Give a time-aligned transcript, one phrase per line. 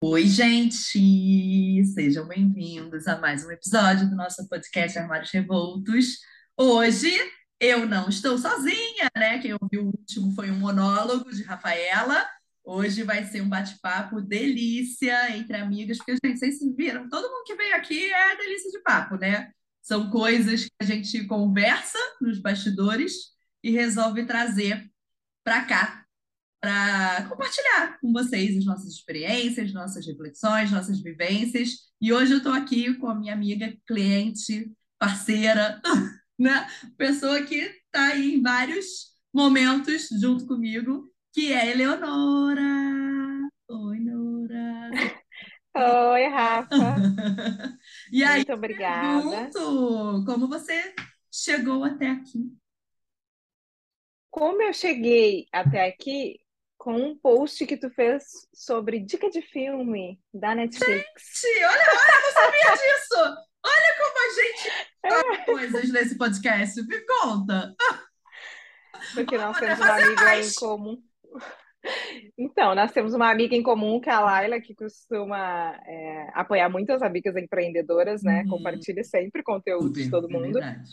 [0.00, 1.84] Oi, gente!
[1.92, 6.18] Sejam bem-vindos a mais um episódio do nosso podcast Armários Revoltos.
[6.56, 7.10] Hoje
[7.58, 9.40] eu não estou sozinha, né?
[9.40, 12.24] Quem ouviu o último foi um monólogo de Rafaela.
[12.62, 17.56] Hoje vai ser um bate-papo delícia entre amigas, porque, gente, vocês viram, todo mundo que
[17.56, 19.50] veio aqui é delícia de papo, né?
[19.82, 23.32] São coisas que a gente conversa nos bastidores
[23.64, 24.88] e resolve trazer
[25.42, 25.97] para cá
[26.60, 31.88] para compartilhar com vocês as nossas experiências, nossas reflexões, nossas vivências.
[32.00, 35.80] E hoje eu estou aqui com a minha amiga, cliente, parceira,
[36.38, 36.66] né?
[36.96, 42.62] Pessoa que está aí em vários momentos junto comigo, que é Eleonora.
[43.68, 44.90] Oi, Nora.
[45.76, 46.96] Oi, Rafa.
[48.10, 49.30] e aí, Muito obrigada.
[49.30, 50.92] pergunto, como você
[51.30, 52.52] chegou até aqui?
[54.30, 56.40] Como eu cheguei até aqui
[56.78, 58.24] com um post que tu fez
[58.54, 61.42] sobre dica de filme da Netflix.
[61.42, 63.48] Gente, olha, olha, eu não sabia disso!
[63.66, 66.80] Olha como a gente faz coisas nesse podcast.
[66.86, 67.74] Me conta.
[69.14, 70.56] Porque nós temos uma amiga mais.
[70.56, 71.02] em comum.
[72.36, 76.68] Então, nós temos uma amiga em comum, que é a Laila, que costuma é, apoiar
[76.68, 78.42] muitas amigas empreendedoras, né?
[78.42, 78.50] Uhum.
[78.50, 80.52] Compartilha sempre conteúdo de todo é mundo.
[80.52, 80.90] verdade.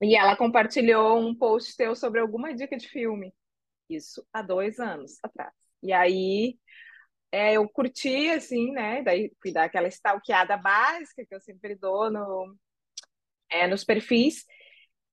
[0.00, 3.32] E ela compartilhou um post teu sobre alguma dica de filme.
[3.96, 5.52] Isso há dois anos atrás.
[5.82, 6.56] E aí
[7.32, 9.02] é, eu curti, assim, né?
[9.02, 12.56] Daí fui dar aquela stalkeada básica que eu sempre dou no,
[13.50, 14.44] é, nos perfis.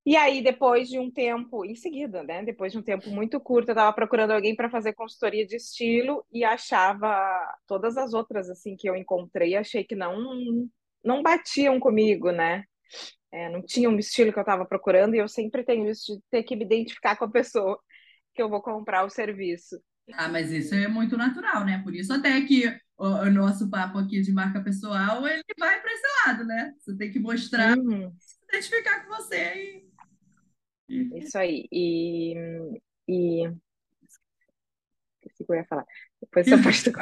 [0.05, 2.44] E aí, depois de um tempo, em seguida, né?
[2.44, 6.25] Depois de um tempo muito curto, eu estava procurando alguém para fazer consultoria de estilo
[6.31, 7.16] e achava
[7.67, 10.67] todas as outras, assim, que eu encontrei, achei que não,
[11.03, 12.64] não batiam comigo, né?
[13.31, 16.23] É, não tinha um estilo que eu estava procurando e eu sempre tenho isso de
[16.31, 17.80] ter que me identificar com a pessoa
[18.40, 19.78] que eu vou comprar o serviço.
[20.14, 21.82] Ah, mas isso é muito natural, né?
[21.84, 22.66] Por isso até que
[22.98, 26.73] o, o nosso papo aqui de marca pessoal, ele vai para esse lado, né?
[26.80, 28.16] Você tem que mostrar, Uhum.
[28.48, 29.83] identificar com você
[30.88, 31.20] e...
[31.20, 31.67] Isso aí.
[31.70, 32.33] E,
[33.10, 33.45] e...
[33.49, 33.60] O
[35.36, 35.86] que eu ia falar.
[36.21, 36.99] Depois parte do...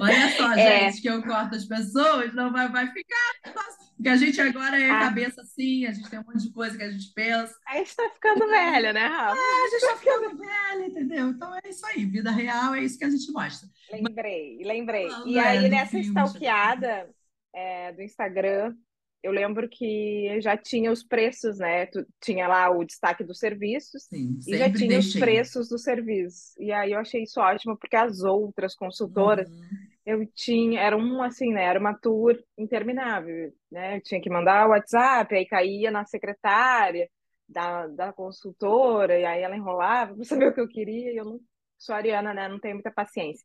[0.00, 0.90] Olha só, É.
[0.90, 3.54] gente, que eu corto as pessoas, não vai, vai ficar.
[3.54, 5.00] Nossa, Porque a gente agora é Ah.
[5.00, 7.54] cabeça assim, a gente tem um monte de coisa que a gente pensa.
[7.66, 9.40] A gente tá ficando velha, né, Rafa?
[9.40, 11.28] A gente tá ficando velha, entendeu?
[11.28, 13.68] Então é isso aí, vida real é isso que a gente mostra.
[13.92, 15.08] Lembrei, lembrei.
[15.26, 17.08] E é, aí, nessa filme, stalkeada
[17.54, 18.74] é, do Instagram,
[19.22, 21.86] eu lembro que já tinha os preços, né?
[21.86, 25.20] Tu, tinha lá o destaque dos serviços Sim, e já tinha os deixei.
[25.20, 26.56] preços dos serviços.
[26.58, 29.68] E aí eu achei isso ótimo, porque as outras consultoras, Uhum.
[30.06, 31.64] eu tinha, era um assim, né?
[31.64, 33.96] Era uma tour interminável, né?
[33.96, 37.08] Eu tinha que mandar o WhatsApp, aí caía na secretária
[37.48, 41.24] da, da consultora, e aí ela enrolava para saber o que eu queria, e eu
[41.24, 41.40] não
[41.78, 42.48] sou ariana, né?
[42.48, 43.44] Não tenho muita paciência.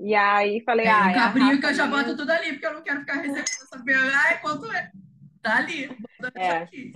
[0.00, 2.16] E aí falei, É, ah, é a cabrinho que eu já boto mesmo.
[2.18, 4.16] tudo ali, porque eu não quero ficar recebendo essa pergunta.
[4.16, 4.90] Ai, quanto é?
[5.42, 5.88] Tá ali,
[6.36, 6.92] É, aqui.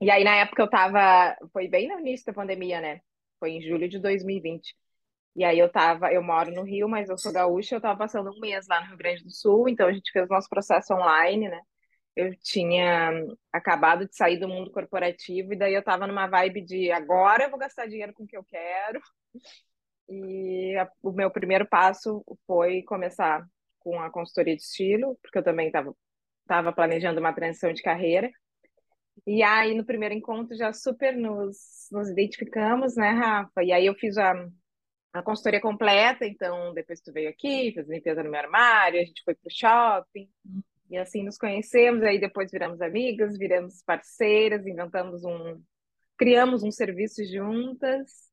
[0.00, 1.36] E aí, na época, eu tava.
[1.52, 3.00] Foi bem no início da pandemia, né?
[3.38, 4.74] Foi em julho de 2020.
[5.36, 6.12] E aí, eu tava.
[6.12, 7.76] Eu moro no Rio, mas eu sou gaúcha.
[7.76, 9.68] Eu tava passando um mês lá no Rio Grande do Sul.
[9.68, 11.60] Então, a gente fez o nosso processo online, né?
[12.16, 13.12] Eu tinha
[13.52, 15.52] acabado de sair do mundo corporativo.
[15.52, 18.36] E daí, eu tava numa vibe de agora eu vou gastar dinheiro com o que
[18.36, 19.00] eu quero.
[20.08, 23.46] E a- o meu primeiro passo foi começar
[23.90, 25.94] com a consultoria de estilo, porque eu também estava
[26.46, 28.30] tava planejando uma transição de carreira.
[29.26, 33.62] E aí, no primeiro encontro, já super nos, nos identificamos, né, Rafa?
[33.62, 34.32] E aí, eu fiz a,
[35.12, 36.26] a consultoria completa.
[36.26, 40.28] Então, depois tu veio aqui, fez limpeza no meu armário, a gente foi pro shopping.
[40.90, 42.02] E assim nos conhecemos.
[42.02, 45.62] Aí, depois viramos amigas, viramos parceiras, inventamos um.
[46.16, 48.29] Criamos um serviço juntas.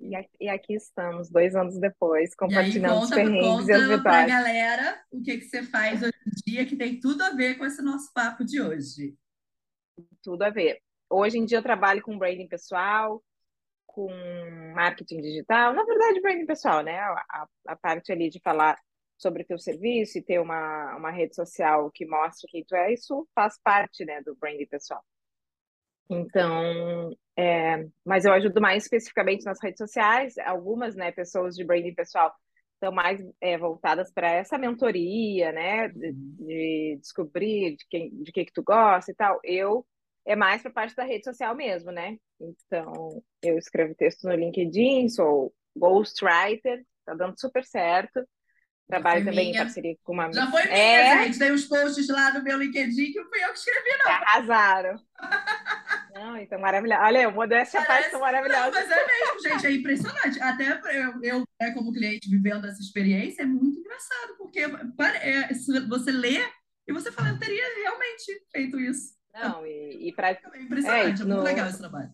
[0.00, 3.96] E a- aqui estamos, dois anos depois, compartilhando os conta, perrengues e as conta pra
[3.96, 4.28] vitórias.
[4.28, 7.64] galera o que que você faz hoje em dia que tem tudo a ver com
[7.64, 9.16] esse nosso papo de hoje.
[10.22, 10.80] Tudo a ver.
[11.10, 13.22] Hoje em dia eu trabalho com branding pessoal,
[13.86, 14.08] com
[14.74, 16.98] marketing digital, na verdade, branding pessoal, né?
[16.98, 18.78] A, a- a parte ali de falar
[19.16, 22.92] sobre o teu serviço e ter uma, uma rede social que mostre quem tu é,
[22.92, 25.02] isso faz parte, né, do branding pessoal.
[26.10, 30.34] Então, é, mas eu ajudo mais especificamente nas redes sociais.
[30.38, 32.32] Algumas, né, pessoas de branding pessoal
[32.74, 36.36] estão mais é, voltadas para essa mentoria, né, de, Uhum.
[36.38, 39.40] de descobrir de quem, de que que tu gosta e tal.
[39.44, 39.86] Eu
[40.26, 42.16] é mais para parte da rede social mesmo, né?
[42.40, 48.20] Então, eu escrevo texto no LinkedIn, sou ghostwriter, tá dando super certo.
[48.86, 49.62] Trabalho também em minha.
[49.64, 51.38] parceria com uma Já foi minha, É, gente.
[51.38, 54.96] Tem uns posts lá no meu LinkedIn que fui eu que escrevi, arrasaram.
[56.14, 57.02] Não, então maravilhoso.
[57.02, 58.70] Olha, modéstia à parte, maravilhosa.
[58.70, 60.40] Não, mas é mesmo, gente, é impressionante.
[60.40, 65.48] Até eu, eu né, como cliente, vivendo essa experiência, é muito engraçado, porque é,
[65.88, 66.38] você lê
[66.86, 69.14] e você fala, eu teria realmente feito isso.
[69.34, 70.30] Não, e, e para.
[70.30, 71.42] É impressionante, é, é muito no...
[71.42, 72.12] legal esse trabalho.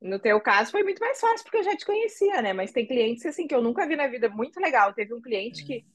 [0.00, 2.52] No teu caso foi muito mais fácil porque eu já te conhecia, né?
[2.52, 4.92] Mas tem clientes assim que eu nunca vi na vida, muito legal.
[4.92, 5.66] Teve um cliente é.
[5.66, 5.86] que,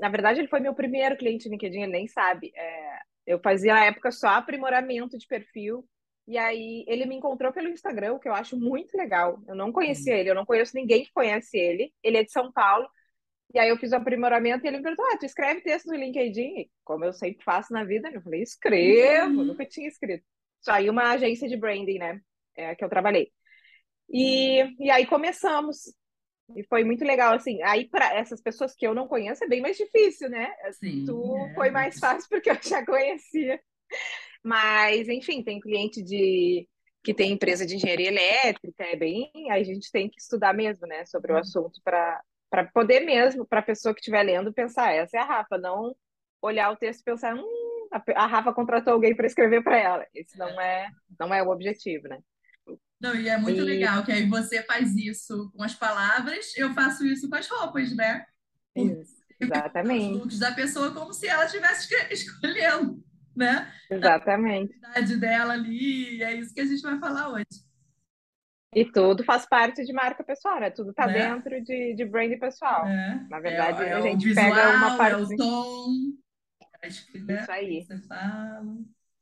[0.00, 2.52] na verdade, ele foi meu primeiro cliente no LinkedIn, ele nem sabe.
[2.54, 5.86] É, eu fazia na época só aprimoramento de perfil
[6.26, 9.42] e aí ele me encontrou pelo Instagram, o que eu acho muito legal.
[9.46, 11.92] Eu não conhecia ele, eu não conheço ninguém que conhece ele.
[12.02, 12.88] Ele é de São Paulo.
[13.52, 15.96] E aí eu fiz o aprimoramento e ele me perguntou: ah, tu escreve texto no
[15.96, 16.68] LinkedIn?
[16.82, 19.44] Como eu sempre faço na vida, eu falei, escrevo, uhum.
[19.44, 20.24] nunca tinha escrito.
[20.60, 22.20] Só aí uma agência de branding, né?
[22.56, 23.30] É, que eu trabalhei.
[24.08, 25.94] E, e aí começamos.
[26.56, 27.62] E foi muito legal, assim.
[27.62, 30.52] Aí, para essas pessoas que eu não conheço, é bem mais difícil, né?
[30.72, 31.54] Sim, tu é.
[31.54, 33.60] foi mais fácil porque eu já conhecia.
[34.44, 36.68] Mas, enfim, tem cliente de
[37.02, 39.30] que tem empresa de engenharia elétrica, é bem.
[39.50, 41.40] Aí a gente tem que estudar mesmo, né, sobre o uhum.
[41.40, 42.20] assunto para
[42.50, 45.92] para poder mesmo, para a pessoa que estiver lendo, pensar, essa é a Rafa, não
[46.40, 50.06] olhar o texto e pensar, hum, a, Rafa contratou alguém para escrever para ela.
[50.14, 50.88] Esse não é,
[51.18, 52.20] não é o objetivo, né?
[53.00, 53.64] Não, e é muito e...
[53.64, 57.92] legal que aí você faz isso com as palavras, eu faço isso com as roupas,
[57.96, 58.24] né?
[58.76, 60.14] Isso, exatamente.
[60.14, 63.02] Os looks da pessoa como se ela estivesse escolhendo
[63.36, 63.72] né?
[63.90, 64.74] Exatamente.
[64.84, 67.64] A idade dela ali, é isso que a gente vai falar hoje.
[68.74, 70.68] E tudo faz parte de marca pessoal, né?
[70.68, 71.12] Tudo tá né?
[71.12, 72.86] dentro de, de brand pessoal.
[72.86, 73.26] É.
[73.30, 75.14] Na verdade, é, é a gente visual, pega uma parte.
[75.14, 75.86] É o tom,
[76.82, 77.40] acho que, né?
[77.40, 77.84] Isso aí.
[77.84, 78.76] Você fala.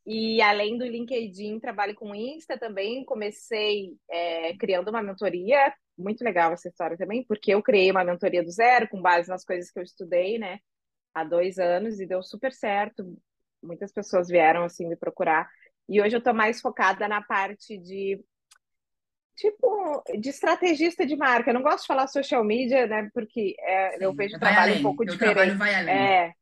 [0.06, 3.04] E além do LinkedIn, trabalho com Insta também.
[3.04, 5.72] Comecei é, criando uma mentoria.
[5.98, 9.44] Muito legal essa história também, porque eu criei uma mentoria do zero, com base nas
[9.44, 10.58] coisas que eu estudei, né?
[11.14, 13.14] Há dois anos, e deu super certo
[13.62, 15.48] muitas pessoas vieram assim me procurar.
[15.88, 18.22] E hoje eu estou mais focada na parte de
[19.36, 21.50] tipo de estrategista de marca.
[21.50, 23.10] Eu não gosto de falar social media, né?
[23.12, 24.78] Porque é, Sim, eu vejo trabalho além.
[24.78, 25.56] um pouco diferente.
[25.56, 25.94] vai além.
[25.94, 26.32] É.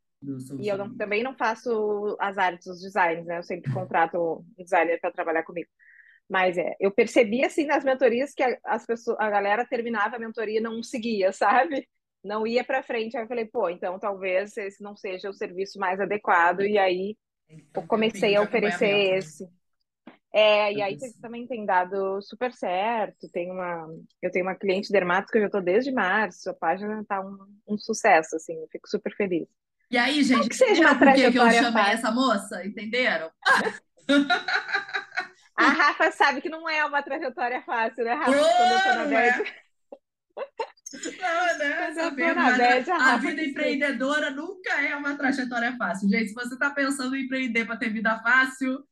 [0.59, 3.39] E eu não, também não faço as artes, os designs, né?
[3.39, 5.69] Eu sempre contrato um designer para trabalhar comigo.
[6.29, 10.59] Mas é, eu percebi assim nas mentorias que as pessoas, a galera terminava a mentoria
[10.59, 11.89] e não seguia, sabe?
[12.23, 13.17] Não ia para frente.
[13.17, 16.61] Aí eu falei, pô, então talvez esse não seja o serviço mais adequado.
[16.61, 17.17] E aí
[17.49, 19.19] então, eu comecei a oferecer né?
[19.19, 19.49] esse.
[20.33, 23.29] É, e aí também tem dado super certo.
[23.33, 23.89] Tem uma,
[24.23, 26.49] eu tenho uma cliente dermato que eu já estou desde março.
[26.49, 27.37] A página está um,
[27.67, 29.49] um, sucesso, assim, eu fico super feliz.
[29.91, 31.95] E aí, gente, que seja uma por que eu chamei fácil.
[31.95, 32.65] essa moça?
[32.65, 33.29] Entenderam?
[35.57, 38.31] a Rafa sabe que não é uma trajetória fácil, né, Rafa?
[38.31, 39.45] Oh, Quando eu tô na é.
[40.93, 41.93] Não, né?
[41.95, 46.09] Sabemos, a, a vida empreendedora nunca é uma trajetória fácil.
[46.09, 48.85] Gente, se você está pensando em empreender para ter vida fácil,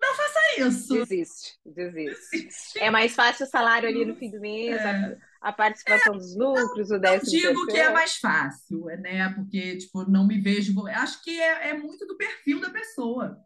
[0.00, 0.94] não faça isso.
[0.94, 2.30] Desiste, desiste.
[2.32, 2.78] desiste.
[2.78, 5.16] É mais fácil o salário ali no fim do mês, é.
[5.40, 6.18] a, a, participação é.
[6.18, 7.66] dos lucros, não, o décimo Não digo terceiro.
[7.66, 9.32] que é mais fácil, né?
[9.34, 10.86] Porque, tipo, não me vejo...
[10.88, 13.38] Acho que é, é muito do perfil da pessoa.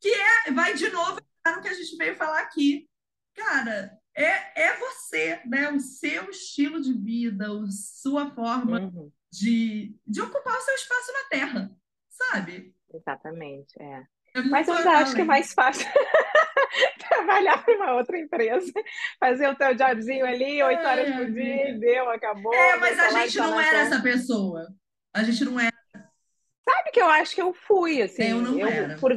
[0.00, 2.88] Que é, vai de novo no que a gente veio falar aqui.
[3.34, 5.70] Cara, é, é você, né?
[5.70, 9.10] O seu estilo de vida, a sua forma uhum.
[9.32, 11.70] de, de ocupar o seu espaço na Terra,
[12.08, 12.74] sabe?
[12.92, 14.02] Exatamente, é.
[14.34, 15.86] é Mas eu acho que é mais fácil
[17.08, 18.72] trabalhar para uma outra empresa,
[19.18, 22.54] fazer o teu jobzinho ali, oito é, horas por dia, deu, acabou.
[22.54, 24.68] É, mas a gente não era essa pessoa.
[25.14, 25.71] A gente não era.
[26.92, 28.30] Que eu acho que eu fui, assim.
[28.30, 28.98] Eu não eu, era.
[28.98, 29.12] Por,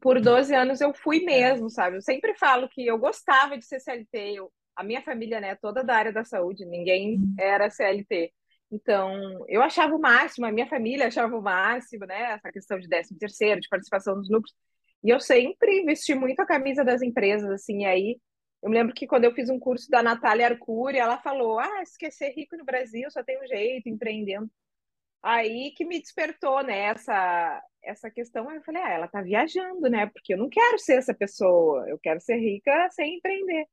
[0.00, 1.96] por 12 anos eu fui mesmo, sabe?
[1.96, 4.32] Eu sempre falo que eu gostava de ser CLT.
[4.34, 7.34] Eu, a minha família, né, toda da área da saúde, ninguém uhum.
[7.38, 8.32] era CLT.
[8.72, 12.32] Então, eu achava o máximo, a minha família achava o máximo, né?
[12.32, 14.54] Essa questão de 13 terceiro, de participação nos lucros.
[15.02, 18.20] E eu sempre vesti muito a camisa das empresas, assim, e aí
[18.62, 21.82] eu me lembro que quando eu fiz um curso da Natália Arcuri, ela falou: Ah,
[21.84, 24.50] ser rico no Brasil, só tem um jeito, empreendendo.
[25.22, 27.62] Aí que me despertou, né, essa,
[28.10, 28.50] questão.
[28.50, 30.06] Eu falei, ah, ela tá viajando, né?
[30.06, 33.66] Porque eu não quero ser essa pessoa, eu quero ser rica sem empreender.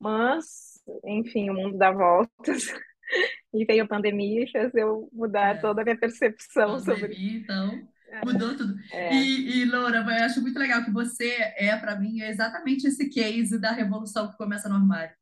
[0.00, 2.64] Mas, enfim, o mundo dá voltas.
[3.54, 5.60] e veio a pandemia e fez eu mudar é.
[5.60, 7.36] toda a minha percepção pandemia, sobre.
[7.36, 8.24] Então, é.
[8.24, 8.74] mudou tudo.
[8.92, 9.14] É.
[9.14, 13.60] E, e, Laura, eu acho muito legal que você é, para mim, exatamente esse case
[13.60, 15.14] da revolução que começa no armário.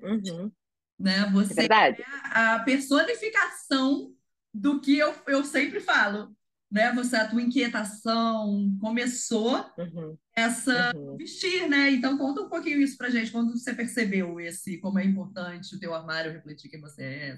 [0.00, 0.50] Uhum.
[0.98, 1.30] Né?
[1.32, 1.96] Você é, é
[2.32, 4.14] a personificação
[4.52, 6.34] do que eu, eu sempre falo,
[6.70, 6.92] né?
[6.94, 10.16] Você, a tua inquietação começou uhum.
[10.34, 11.16] essa uhum.
[11.16, 11.90] vestir, né?
[11.90, 15.80] Então conta um pouquinho isso pra gente, quando você percebeu esse, como é importante o
[15.80, 17.36] teu armário refletir quem você é,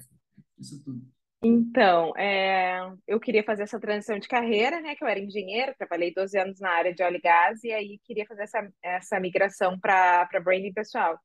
[0.58, 1.02] isso tudo.
[1.46, 4.94] Então, é, eu queria fazer essa transição de carreira, né?
[4.94, 8.00] Que eu era engenheira, trabalhei 12 anos na área de óleo e gás, e aí
[8.02, 11.18] queria fazer essa, essa migração para branding pessoal.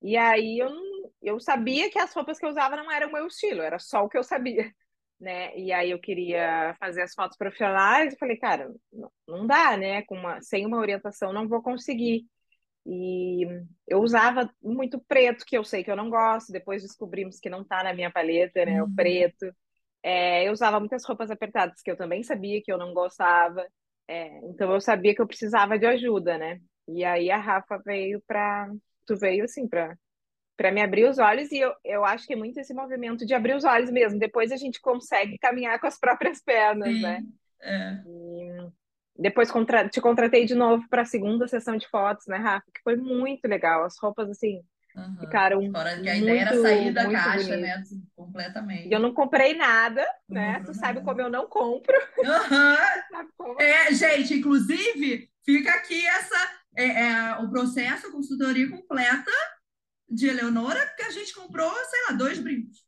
[0.00, 0.70] E aí eu,
[1.22, 4.04] eu sabia que as roupas que eu usava não eram o meu estilo, era só
[4.04, 4.72] o que eu sabia,
[5.22, 5.56] né?
[5.56, 10.02] E aí eu queria fazer as fotos profissionais, e falei, cara, não, não dá, né?
[10.02, 12.26] Com uma, sem uma orientação não vou conseguir.
[12.86, 13.44] E
[13.88, 17.64] eu usava muito preto, que eu sei que eu não gosto, depois descobrimos que não
[17.64, 18.82] tá na minha paleta, né?
[18.82, 18.94] O Uhum.
[18.96, 19.46] preto.
[20.02, 23.64] É, eu usava muitas roupas apertadas que eu também sabia que eu não gostava.
[24.08, 26.60] É, então eu sabia que eu precisava de ajuda, né?
[26.88, 28.68] E aí a Rafa veio para,
[29.06, 29.96] tu veio assim para
[30.62, 33.34] para me abrir os olhos e eu, eu acho que é muito esse movimento de
[33.34, 34.16] abrir os olhos mesmo.
[34.16, 37.18] Depois a gente consegue caminhar com as próprias pernas, né?
[37.20, 37.98] Sim, é.
[39.18, 39.88] Depois contra...
[39.88, 42.64] te contratei de novo para a segunda sessão de fotos, né, Rafa?
[42.72, 43.84] Que foi muito legal.
[43.84, 44.62] As roupas, assim,
[44.94, 45.16] Uhum.
[45.20, 47.60] ficaram Fora que a ideia era muito, sair da muito caixa, bonitas.
[47.62, 47.72] né?
[47.72, 48.98] assim, E eu Completamente.
[48.98, 50.62] não comprei nada, né?
[50.66, 51.94] Tu sabe como eu não compro,
[53.38, 53.58] como?
[53.58, 59.30] É, gente, inclusive, fica aqui essa, é, é, o processo, a consultoria completa
[60.12, 62.84] de Eleonora, porque a gente comprou, sei lá, dois brincos.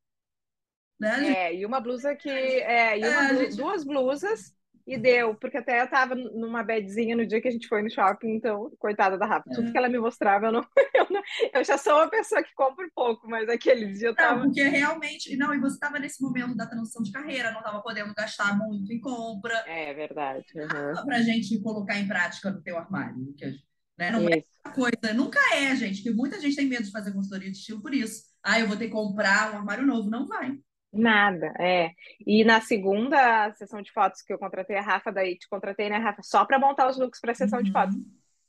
[1.01, 1.11] Né?
[1.11, 2.29] A gente, É, e uma blusa que.
[2.31, 3.39] É, é, e uma a blu...
[3.41, 4.55] gente duas blusas
[4.87, 7.91] e deu, porque até eu tava numa badzinha no dia que a gente foi no
[7.91, 10.61] shopping, então, coitada da Rafa, tudo que ela me mostrava, eu não,
[10.95, 11.23] eu não,
[11.55, 14.41] eu já sou uma pessoa que compra pouco, mas aquele dia eu Não, tava.
[14.43, 15.35] porque realmente.
[15.37, 18.93] Não, e você estava nesse momento da transição de carreira, não estava podendo gastar muito
[18.93, 20.45] em compra, É verdade.
[20.55, 21.05] uhum.
[21.07, 23.35] para a gente colocar em prática no teu armário.
[23.39, 23.55] Que,
[23.97, 24.11] né?
[24.11, 24.49] Não é Isso.
[24.65, 27.81] uma coisa, nunca é, gente, que muita gente tem medo de fazer consultoria de estilo
[27.81, 28.25] por isso.
[28.43, 30.11] Ah, eu vou ter que comprar um armário novo.
[30.11, 30.59] Não vai.
[30.93, 31.91] Nada, é.
[32.25, 35.99] E na segunda sessão de fotos que eu contratei a Rafa, daí te contratei, né,
[35.99, 37.97] Rafa, só para montar os looks para a sessão de fotos.
[37.97, 38.05] Uhum.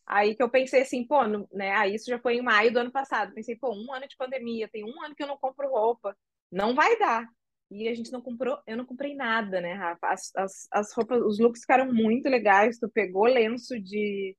[0.05, 1.71] Aí que eu pensei assim, pô, no- né?
[1.71, 3.33] Aí isso já foi em maio do ano passado.
[3.33, 6.15] Pensei, pô, um ano de pandemia, tem um ano que eu não compro roupa,
[6.51, 7.27] não vai dar.
[7.71, 10.07] E a gente não comprou, eu não comprei nada, né, Rafa?
[10.07, 12.77] As, as, as roupas, os looks ficaram muito legais.
[12.77, 14.37] Tu pegou lenço de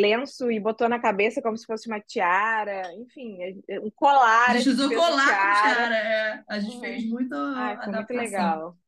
[0.00, 3.38] lenço e botou na cabeça como se fosse uma tiara, enfim,
[3.68, 5.52] é- um colar, A a gente usou fez colar com tiara.
[5.52, 6.44] tiara, é.
[6.48, 7.10] A gente fez Uhum.
[7.10, 8.78] muita Ai, foi muito legal.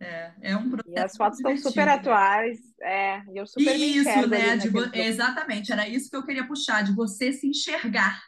[0.00, 3.80] É, é um E as processo fotos muito estão super atuais, é, e eu super
[3.80, 4.56] E isso, né?
[4.68, 4.90] vo-.
[4.94, 8.20] Exatamente, era isso que eu queria puxar, de você se enxergar,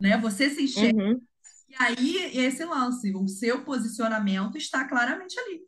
[0.00, 0.16] né?
[0.18, 0.94] Você se enxerga.
[0.98, 1.26] Uhum,
[1.68, 5.62] E aí, esse lance, o seu posicionamento está claramente ali.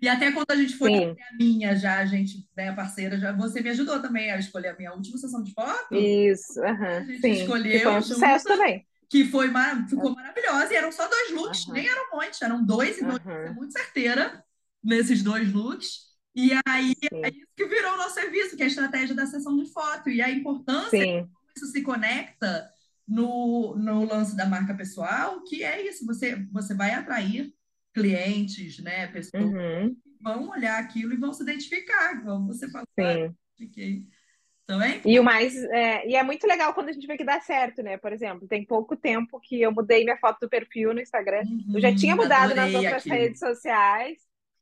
[0.00, 0.90] E até quando a gente foi
[1.30, 4.76] a minha já, a gente, né, parceira, já, você me ajudou também a escolher a
[4.76, 6.14] minha última sessão de foto.
[6.32, 6.60] isso,
[6.96, 8.86] A aham, gente sim, que foi escolheu um junto, sucesso também.
[9.08, 9.88] que foi mar...
[9.88, 13.04] ficou maravilhosa, e eram só dois looks, Aham, nem eram um monte, eram dois e
[13.06, 13.20] dois.
[13.44, 14.44] É aham, muito certeira
[14.82, 16.08] nesses dois looks.
[16.34, 19.56] E aí é isso que virou o nosso serviço, que é a estratégia da sessão
[19.56, 20.08] de foto.
[20.10, 22.70] E a importância sim, como isso se conecta
[23.06, 27.52] no, no lance da marca pessoal, que é isso, você, você vai atrair
[27.98, 32.86] clientes, né, pessoas uhum, que vão olhar aquilo e vão se identificar, como você falou,
[33.00, 33.36] ah, sim.
[33.58, 34.06] fiquei.
[34.64, 37.24] Então é E o mais, é, e é muito legal quando a gente vê que
[37.24, 37.96] dá certo, né?
[37.96, 41.44] Por exemplo, tem pouco tempo que eu mudei minha foto do perfil no Instagram.
[41.72, 43.08] Eu já tinha Uhum, mudado nas outras aquilo.
[43.08, 44.18] redes sociais.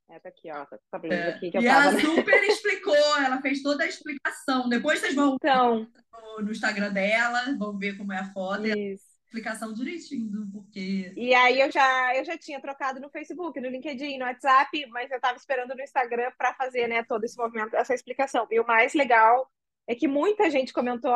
[0.09, 2.95] É, tá aqui, ó, tá essa blusa aqui que eu E tava, ela super explicou,
[3.19, 4.69] ela fez toda a explicação.
[4.69, 9.06] Depois vocês vão Então, no, no Instagram dela, vão ver como é a foto isso.
[9.26, 11.12] Explicação direitinho do porquê.
[11.16, 15.11] E aí eu já, eu já tinha trocado no Facebook, no LinkedIn, no WhatsApp, mas
[15.11, 18.47] eu estava esperando no Instagram para fazer, né, todo esse movimento, essa explicação.
[18.50, 19.50] E o mais legal
[19.87, 21.12] é que muita gente comentou,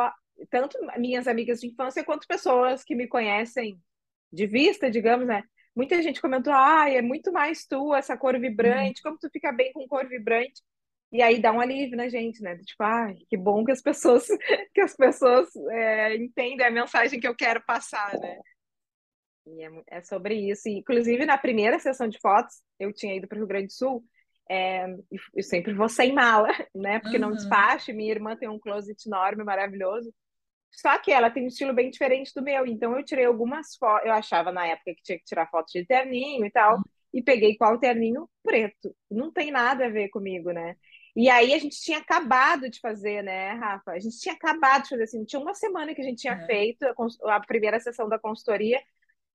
[0.49, 3.81] tanto minhas amigas de infância quanto pessoas que me conhecem
[4.31, 5.43] de vista, digamos, né?
[5.75, 9.71] Muita gente comentou, ai, é muito mais tu, essa cor vibrante, como tu fica bem
[9.71, 10.61] com cor vibrante.
[11.11, 12.57] E aí dá um alívio na gente, né?
[12.57, 14.25] Tipo, ai, que bom que as pessoas
[14.73, 18.37] que as pessoas é, entendem a mensagem que eu quero passar, né?
[19.45, 20.67] E é, é sobre isso.
[20.69, 23.73] E, inclusive, na primeira sessão de fotos, eu tinha ido para o Rio Grande do
[23.73, 24.03] Sul,
[24.49, 24.85] é,
[25.35, 26.99] eu sempre vou sem mala, né?
[26.99, 27.35] Porque não Uhum.
[27.35, 27.93] despacho.
[27.93, 30.13] Minha irmã tem um closet enorme, maravilhoso.
[30.71, 32.65] Só que ela tem um estilo bem diferente do meu.
[32.67, 34.07] Então, eu tirei algumas fotos.
[34.07, 36.83] Eu achava na época que tinha que tirar fotos de terninho e tal.
[37.13, 38.95] E peguei qual terninho preto.
[39.11, 40.75] Não tem nada a ver comigo, né?
[41.15, 43.91] E aí a gente tinha acabado de fazer, né, Rafa?
[43.91, 46.45] A gente tinha acabado de fazer assim, tinha uma semana que a gente tinha É.
[46.45, 48.79] feito a, a primeira sessão da consultoria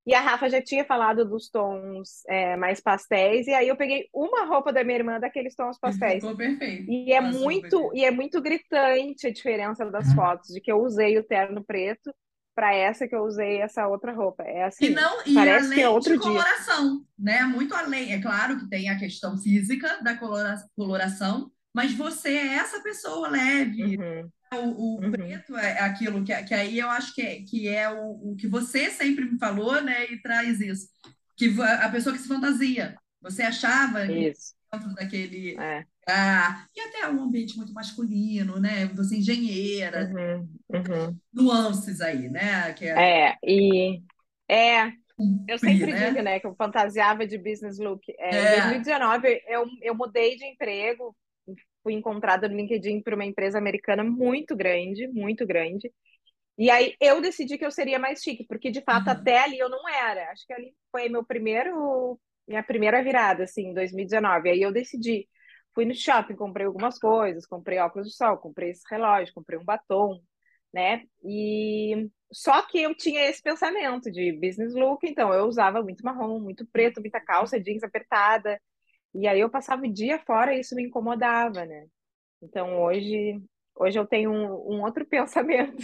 [0.05, 4.09] e a Rafa já tinha falado dos tons é, mais pastéis, e aí eu peguei
[4.13, 6.23] uma roupa da minha irmã daqueles tons E pastéis.
[6.23, 6.89] ficou perfeito.
[6.89, 10.81] E é super muito, e é muito gritante a diferença das fotos, de que eu
[10.81, 12.13] usei o terno preto
[12.55, 14.43] para essa que eu usei essa outra roupa.
[14.43, 16.23] É E assim, não, e parece que é além outro de dia.
[16.23, 17.43] coloração, né?
[17.45, 18.13] Muito além.
[18.13, 23.29] É claro que tem a questão física da colora- coloração, mas você é essa pessoa
[23.29, 23.97] leve.
[23.99, 27.67] Uhum, O, o uhum, preto é aquilo que, que aí eu acho que é, que
[27.67, 30.05] é o, o que você sempre me falou, né?
[30.11, 30.87] E traz isso.
[31.37, 32.95] Que a pessoa que se fantasia.
[33.21, 34.55] Você achava Isso.
[34.71, 35.85] dentro daquele É.
[36.09, 38.87] ah, e até um ambiente muito masculino, né?
[38.87, 40.49] Você é engenheira, Uhum.
[40.69, 41.19] Uhum.
[41.33, 42.73] nuances aí, né?
[42.73, 44.01] Que é É, e
[44.49, 44.91] é,
[45.47, 46.11] eu sempre né?
[46.11, 48.03] digo, né, que eu fantasiava de business look.
[48.19, 51.15] É, em É, 2019, eu, eu mudei de emprego,
[51.87, 55.89] fui encontrada no LinkedIn por uma empresa americana muito grande, muito grande.
[56.57, 59.57] E aí eu decidi que eu seria mais chique, porque de fato aham, até ali
[59.57, 60.29] eu não era.
[60.31, 64.49] Acho que ali foi meu primeiro, minha primeira virada, assim, em 2019.
[64.49, 65.29] Aí eu decidi,
[65.73, 69.63] fui no shopping, comprei algumas coisas, comprei óculos de sol, comprei esse relógio, comprei um
[69.63, 70.19] batom,
[70.73, 71.03] né?
[71.23, 76.39] E só que eu tinha esse pensamento de business look, então eu usava muito marrom,
[76.39, 78.59] muito preto, muita calça jeans apertada.
[79.17, 81.87] E aí eu passava o dia fora e isso me incomodava, né?
[82.41, 83.41] Então hoje,
[83.75, 85.83] hoje eu tenho um, um outro pensamento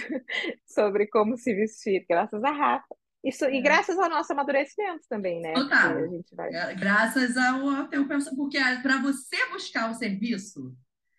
[0.67, 2.95] sobre como se vestir, graças a Rafa.
[3.23, 3.61] Isso, e é.
[3.61, 5.53] graças ao nosso amadurecimento também, né?
[5.53, 6.09] Porque a Total.
[6.09, 6.53] gente vai.
[6.53, 10.75] É, graças ao, teu pensamento, porque para você buscar o serviço,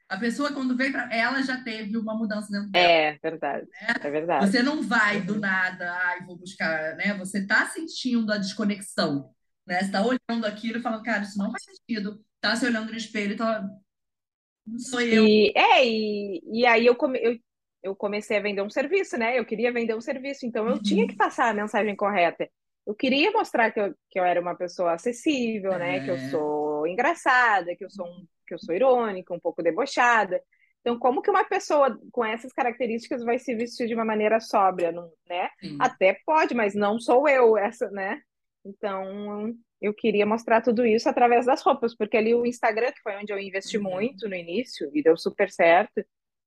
[0.09, 2.87] a pessoa quando vem para ela já teve uma mudança dentro dela.
[2.87, 3.67] É verdade,
[4.03, 4.47] é verdade.
[4.47, 5.41] Você não vai do Uhum.
[5.41, 7.15] nada, ai, vou buscar, né?
[7.15, 9.31] Você está sentindo a desconexão,
[9.67, 9.81] né?
[9.81, 12.25] Você está olhando aquilo e falando, cara, isso não faz sentido.
[12.41, 13.69] Tá se olhando no espelho e tá,
[14.67, 15.27] não sou eu.
[15.27, 17.37] E, é, e, e aí eu, come, eu,
[17.83, 19.39] eu comecei a vender um serviço, né?
[19.39, 21.17] Eu queria vender um serviço, então eu tinha que Uhum.
[21.17, 22.49] passar a mensagem correta.
[22.87, 26.01] Eu queria mostrar que eu, que eu era uma pessoa acessível, né?
[26.01, 29.63] Que eu É, sou engraçada, que eu sou, um, que eu sou irônica, um pouco
[29.63, 30.41] debochada.
[30.81, 34.93] Então, como que uma pessoa com essas características vai se vestir de uma maneira sóbria,
[34.93, 35.49] não, né?
[35.61, 35.79] sim.
[35.79, 38.21] Até pode, mas não sou eu essa, né?
[38.65, 43.17] Então, eu queria mostrar tudo isso através das roupas, porque ali o Instagram, que foi
[43.17, 43.79] onde eu investi Uhum.
[43.79, 46.05] muito no início e deu super certo,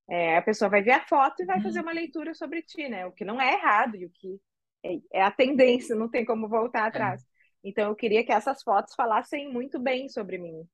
[0.09, 1.83] é, a pessoa vai ver a foto e vai fazer Uhum.
[1.83, 3.05] uma leitura sobre ti, né?
[3.05, 4.39] O que não é errado e o que
[4.83, 6.99] é, é a tendência, não tem como voltar É.
[6.99, 7.23] atrás.
[7.63, 10.67] Então, eu queria que essas fotos falassem muito bem sobre mim.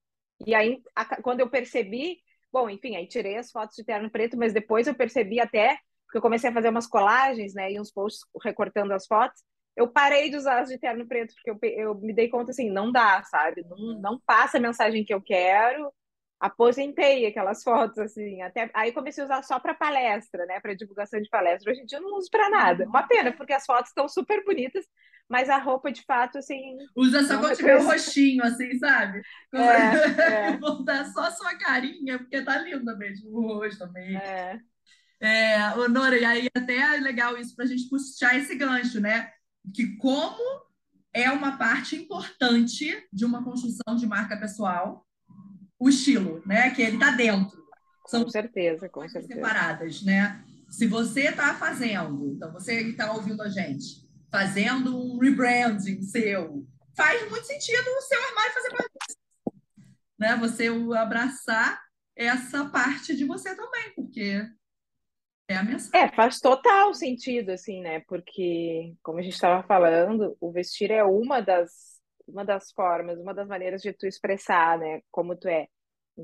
[0.45, 2.19] E aí, a- quando eu percebi,
[2.51, 6.17] bom, enfim, aí tirei as fotos de terno preto, mas depois eu percebi até, porque
[6.17, 9.41] eu comecei a fazer umas colagens, né, e uns posts recortando as fotos,
[9.75, 12.69] eu parei de usar as de terno preto, porque eu, eu me dei conta assim,
[12.69, 13.63] não dá, sabe?
[13.67, 15.91] Não, não passa a mensagem que eu quero.
[16.39, 21.21] Aposentei aquelas fotos, assim, até aí comecei a usar só para palestra, né, para divulgação
[21.21, 21.71] de palestra.
[21.71, 22.85] Hoje em dia eu não uso para nada.
[22.85, 24.85] Uma pena, porque as fotos estão super bonitas,
[25.29, 29.21] mas a roupa, de fato, assim, Usa só quando tiver o roxinho, assim, sabe?
[29.53, 34.15] É, é, Botar só a sua carinha, porque tá linda mesmo o rosto também.
[34.17, 34.59] é.
[35.21, 38.99] É, ô, Nora, e aí até é legal isso para a gente puxar esse gancho,
[38.99, 39.31] né?
[39.73, 40.63] Que como
[41.13, 45.05] é uma parte importante de uma construção de marca pessoal,
[45.79, 46.71] o estilo, né?
[46.71, 47.61] Que ele tá dentro.
[48.07, 49.33] São Com certeza, com certeza.
[49.35, 50.43] separadas, né?
[50.69, 56.65] Se você está fazendo, então você que está ouvindo a gente, fazendo um rebranding seu,
[56.95, 59.17] faz muito sentido o seu armário fazer parte disso,
[60.19, 60.35] né?
[60.37, 61.79] Você abraçar
[62.15, 64.47] essa parte de você também, porque
[65.47, 66.07] é a mensagem.
[66.07, 68.01] É, faz total sentido, assim, né?
[68.07, 73.33] Porque, como a gente estava falando, o vestir é uma das, uma das formas, uma
[73.33, 75.01] das maneiras de tu expressar, né?
[75.11, 75.67] Como tu é.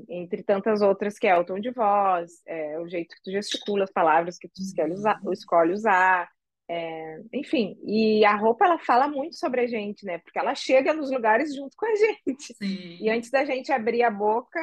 [0.08, 3.84] Entre tantas outras, que é o tom de voz, é o jeito que tu gesticula,
[3.84, 6.28] as palavras que tu escolhe usar, escolhe usar
[6.72, 7.76] é, enfim.
[7.84, 10.18] E a roupa, ela fala muito sobre a gente, né?
[10.18, 12.54] Porque ela chega nos lugares junto com a gente.
[12.54, 12.96] Sim.
[13.00, 14.60] E antes da gente abrir a boca,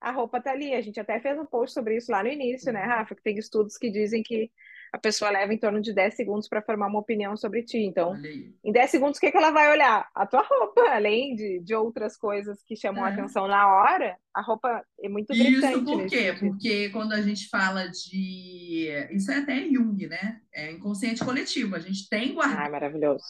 [0.00, 0.74] a roupa tá ali.
[0.74, 3.14] A gente até fez um post sobre isso lá no início, né, Rafa?
[3.14, 4.50] Que tem estudos que dizem que
[4.92, 7.78] a pessoa leva em torno de 10 segundos para formar uma opinião sobre ti.
[7.78, 8.16] Então,
[8.64, 10.08] em 10 segundos, o que, que ela vai olhar?
[10.12, 13.12] A tua roupa, além de, de outras coisas que chamam a É.
[13.12, 16.24] atenção na hora, a roupa é muito Isso gritante por nesse quê?
[16.32, 16.40] sentido.
[16.50, 18.88] Porque quando a gente fala de.
[19.12, 20.40] Isso é até Jung, né?
[20.52, 21.76] É inconsciente coletivo.
[21.76, 23.24] A gente tem guardado Ai, maravilhoso.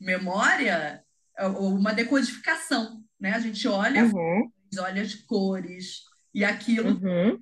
[0.00, 1.02] memória
[1.56, 3.32] ou uma decodificação, né?
[3.32, 6.02] A gente olha, Uhum, olha as cores
[6.34, 7.40] e aquilo uhum.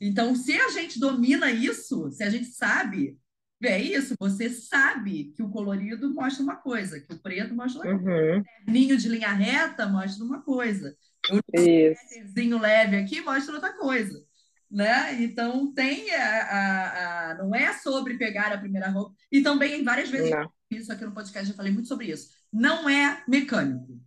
[0.00, 3.16] Então, se a gente domina isso, se a gente sabe,
[3.62, 7.98] é isso, você sabe que o colorido mostra uma coisa, que o preto mostra outra
[8.02, 8.42] coisa, uhum.
[8.66, 10.96] ninho de linha reta mostra uma coisa,
[11.30, 14.20] o pezinho leve aqui mostra outra coisa,
[14.68, 15.22] né?
[15.22, 20.10] Então tem a, a- a- não é sobre pegar a primeira roupa e também várias
[20.10, 22.28] vezes Não, isso aqui no podcast eu falei muito sobre isso.
[22.52, 24.00] Não é mecânico,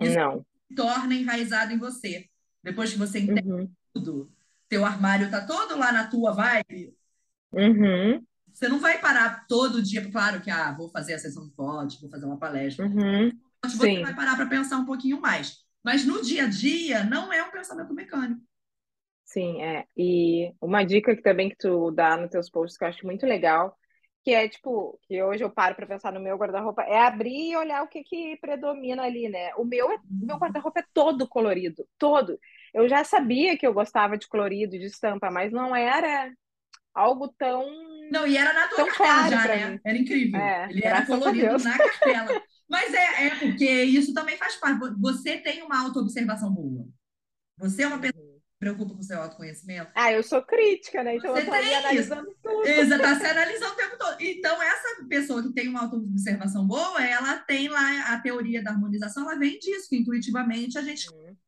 [0.00, 0.44] Isso- não.
[0.74, 2.28] Torna enraizado em você.
[2.62, 4.32] Depois que você entende Uhum, tudo,
[4.68, 6.96] teu armário tá todo lá na tua vibe,
[7.52, 11.54] uhum, você não vai parar todo dia, claro que ah, vou fazer a sessão de
[11.54, 12.84] fotos, vou fazer uma palestra.
[12.84, 13.30] uhum.
[13.64, 14.02] Você Sim.
[14.02, 15.64] vai parar para pensar um pouquinho mais.
[15.84, 18.42] Mas no dia a dia não é um pensamento mecânico.
[19.24, 19.86] Sim, é.
[19.96, 23.26] E uma dica que também que tu dá nos teus posts que eu acho muito
[23.26, 23.76] legal
[24.24, 27.56] que é tipo, que hoje eu paro para pensar no meu guarda-roupa, é abrir e
[27.56, 29.54] olhar o que que predomina ali, né?
[29.56, 32.38] O meu, é, meu guarda-roupa é todo colorido, todo.
[32.74, 36.30] Eu já sabia que eu gostava de colorido, de estampa, mas não era
[36.94, 37.64] algo tão
[38.10, 39.70] Não, e era na cartela claro já, né?
[39.70, 39.80] mim.
[39.84, 40.40] Era incrível.
[40.40, 42.42] É, Ele era colorido na cartela.
[42.68, 44.78] Mas é, é porque isso também faz parte.
[45.00, 46.86] Você tem uma autoobservação boa.
[47.56, 48.27] Você é uma pessoa
[48.58, 49.90] preocupa com o seu autoconhecimento.
[49.94, 51.16] Ah, eu sou crítica, né?
[51.16, 51.86] Então Você eu tô ali tem isso.
[51.86, 52.66] analisando tudo.
[52.66, 54.16] Exato, tá se analisando o tempo todo.
[54.20, 59.24] Então, essa pessoa que tem uma autoobservação boa, ela tem lá a teoria da harmonização,
[59.30, 61.06] ela vem disso, que intuitivamente a gente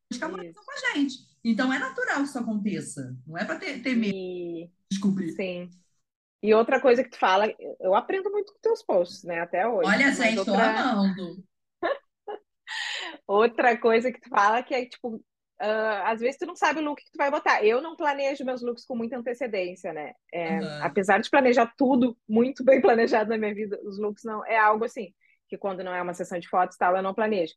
[0.09, 0.65] busca harmonização Isso.
[0.65, 1.15] com a gente.
[1.43, 3.15] Então, é natural que isso aconteça.
[3.27, 5.31] Não é para ter, ter medo E de descobrir.
[5.35, 5.69] sim.
[6.43, 7.45] E outra coisa que tu fala,
[7.79, 9.41] eu aprendo muito com teus posts, né?
[9.41, 9.87] Até hoje.
[9.87, 11.43] Olha, gente, tô amando.
[13.27, 15.23] outra coisa que tu fala que é tipo,
[15.61, 17.63] ah, às vezes tu não sabe o look que tu vai botar.
[17.63, 20.13] Eu não planejo meus looks com muita antecedência, né?
[20.33, 20.79] É, Aham.
[20.81, 24.85] apesar de planejar tudo muito bem planejado na minha vida, os looks não é algo
[24.85, 25.13] assim
[25.47, 27.53] que quando não é uma sessão de fotos tal, eu não planejo.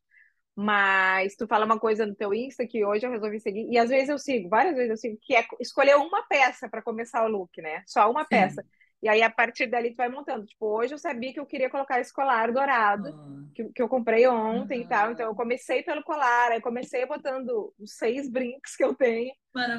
[0.57, 3.89] Mas tu fala uma coisa no teu Insta que hoje eu resolvi seguir, e às
[3.89, 7.29] vezes eu sigo, várias vezes eu sigo, que é escolher uma peça para começar o
[7.29, 7.83] look, né?
[7.87, 8.65] Só uma peça.
[9.05, 9.07] Sim.
[9.07, 10.47] E aí, a partir dali, tu vai montando.
[10.47, 13.89] Tipo, hoje eu sabia que eu queria colocar esse colar dourado, Ah, que, que eu
[13.89, 15.13] comprei ontem e tal.
[15.13, 19.33] Então, eu comecei pelo colar, aí comecei botando os seis brincos que eu tenho.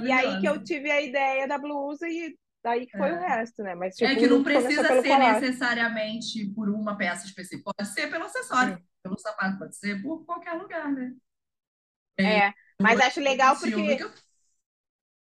[0.03, 3.19] E aí que eu tive a ideia da blusa e daí que foi o É.
[3.19, 3.75] resto, né?
[3.75, 5.43] Mas, É tipo, que o não precisa ser colar.
[5.43, 7.71] necessariamente por uma peça específica.
[7.77, 8.85] Pode ser pelo acessório, Hum.
[9.03, 11.13] pelo sapato, pode ser por qualquer lugar, né?
[12.23, 14.11] É, mas acho legal porque que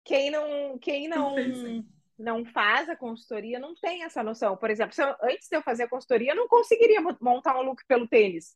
[0.05, 1.85] quem não, quem não, pensei.
[2.19, 4.57] Não faz a consultoria não tem essa noção.
[4.57, 7.63] Por exemplo, eu- antes de eu fazer a consultoria, eu não conseguiria mo- montar um
[7.63, 8.55] look pelo tênis.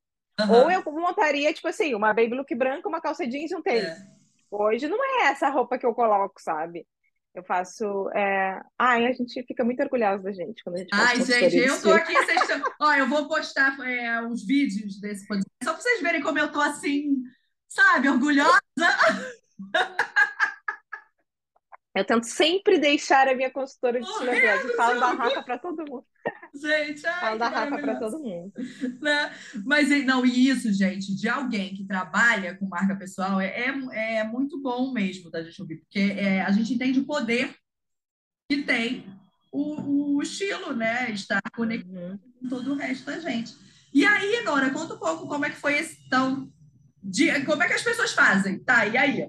[0.49, 3.89] Ou eu montaria, tipo assim, uma baby look branca, uma calça jeans e um tênis.
[3.89, 3.97] é.
[4.51, 6.87] Hoje não é essa roupa que eu coloco, sabe?
[7.35, 8.09] Eu faço.
[8.15, 8.61] É...
[8.79, 11.83] Ai, a gente fica muito orgulhosa da gente quando a gente faz Ai, gente, eu
[11.83, 12.63] tô aqui, vocês estão...
[12.81, 16.51] Ó, eu vou postar é, os vídeos desse podcast, só pra vocês verem como eu
[16.51, 17.17] tô assim,
[17.69, 18.59] sabe, orgulhosa.
[21.99, 24.77] Eu tento sempre deixar a minha consultora de estilo Android.
[24.77, 25.13] Falo da.
[25.15, 26.05] Rafa para todo mundo.
[26.55, 28.53] Gente, ai, Falo da Rafa para todo mundo.
[29.01, 29.33] né?
[29.65, 34.25] Mas não, e isso, gente, de alguém que trabalha com marca pessoal é, é, é
[34.25, 37.53] muito bom mesmo da gente ouvir, porque é, a gente entende o poder
[38.49, 39.05] que tem
[39.51, 41.11] o, o estilo, né?
[41.11, 42.19] Estar conectado Uhum.
[42.43, 43.57] com todo o resto da gente.
[43.93, 46.49] E aí, Nora, conta um pouco como é que foi esse então,
[47.03, 48.87] de, como é que as pessoas fazem, tá?
[48.87, 49.29] E aí?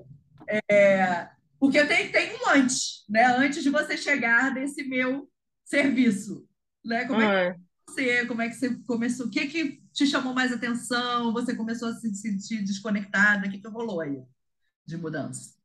[0.72, 1.30] É,
[1.60, 3.26] porque tem, tem um antes, né?
[3.26, 5.30] Antes de você chegar nesse meu
[5.66, 6.48] serviço,
[6.86, 7.06] né?
[7.08, 7.68] Como é que Hum.
[7.88, 9.28] você, como é que você começou?
[9.28, 11.34] O que que te chamou mais atenção?
[11.34, 13.48] Você começou a se sentir desconectada?
[13.48, 14.22] O que que rolou aí
[14.86, 15.56] de mudança?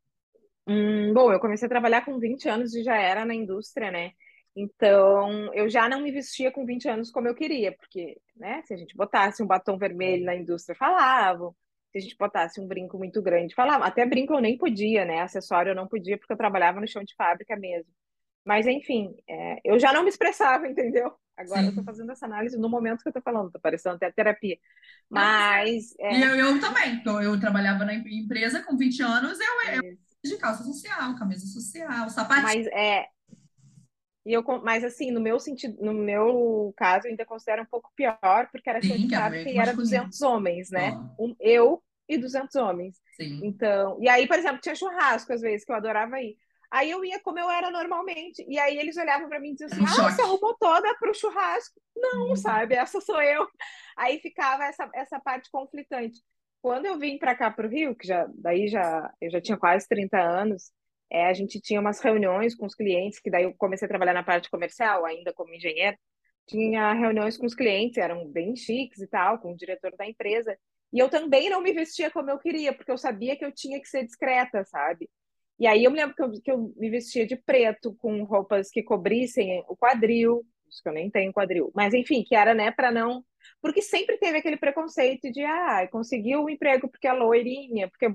[0.67, 4.13] Hum, bom, eu comecei a trabalhar com 20 anos e já era na indústria, né?
[4.57, 8.73] Então, eu já não me vestia com 20 anos como eu queria, porque, né, se
[8.73, 11.55] a gente botasse um batom vermelho na indústria, falavam.
[11.95, 13.87] Se a gente botasse um brinco muito grande, falavam.
[13.87, 15.21] Até brinco eu nem podia, né?
[15.23, 17.91] Acessório eu não podia, porque eu trabalhava no chão de fábrica mesmo.
[18.45, 21.13] Mas, enfim, é, eu já não me expressava, entendeu?
[21.37, 21.85] Agora eu tô Sim.
[21.85, 24.59] fazendo essa análise no momento que eu tô falando, tá parecendo até terapia.
[25.11, 26.17] Mas é.
[26.17, 26.95] E é, eu, eu também.
[26.97, 29.83] Então, eu trabalhava na em- empresa com 20 anos, eu, eu
[30.25, 32.45] de calça social, camisa social, sapatinho.
[32.45, 33.07] Mas é,
[34.25, 37.91] E eu, mas assim, no meu sentido, no meu caso, eu ainda considero um pouco
[37.95, 39.75] pior, porque era Sim, de que era e era masculino.
[39.75, 40.97] 200 homens, né?
[40.97, 43.01] Ó, Um, eu e 200 homens.
[43.17, 43.41] sim.
[43.41, 46.37] Então, e aí, por exemplo, tinha churrasco às vezes que eu adorava ir.
[46.71, 48.45] Aí eu ia como eu era normalmente.
[48.49, 51.15] E aí eles olhavam pra mim e diziam assim: um "Ah, você arrumou toda pro
[51.15, 52.37] churrasco?" Não, Uhum.
[52.37, 52.75] sabe?
[52.75, 53.47] Essa sou eu.
[53.97, 56.21] Aí ficava essa essa parte conflitante.
[56.63, 59.87] Quando eu vim para cá pro Rio, que já daí já eu já tinha quase
[59.89, 60.73] 30 anos,
[61.11, 64.15] é, a gente tinha umas reuniões com os clientes, que daí eu comecei a trabalhar
[64.15, 65.97] na parte comercial, ainda como engenheiro.
[66.47, 70.57] Tinha reuniões com os clientes, eram bem chiques e tal, com o diretor da empresa.
[70.93, 73.81] E eu também não me vestia como eu queria, porque eu sabia que eu tinha
[73.81, 75.09] que ser discreta, sabe?
[75.59, 78.71] E aí eu me lembro que eu, que eu me vestia de preto, com roupas
[78.71, 80.45] que cobrissem o quadril,
[80.83, 83.25] que eu nem tenho quadril, mas enfim, que era, né, para não.
[83.61, 88.09] Porque sempre teve aquele preconceito de, ah, conseguiu o emprego porque é loirinha, porque é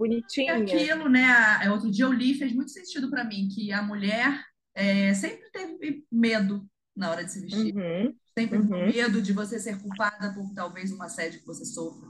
[0.48, 0.52] E bonitinha.
[0.52, 1.24] aquilo, né?
[1.26, 5.50] a- Outro dia eu li, fez muito sentido para mim, que a mulher é, sempre
[5.52, 7.74] teve medo na hora de se vestir.
[7.76, 8.86] Uhum, Sempre uhum.
[8.86, 12.08] medo de você ser culpada por talvez um assédio que você sofra,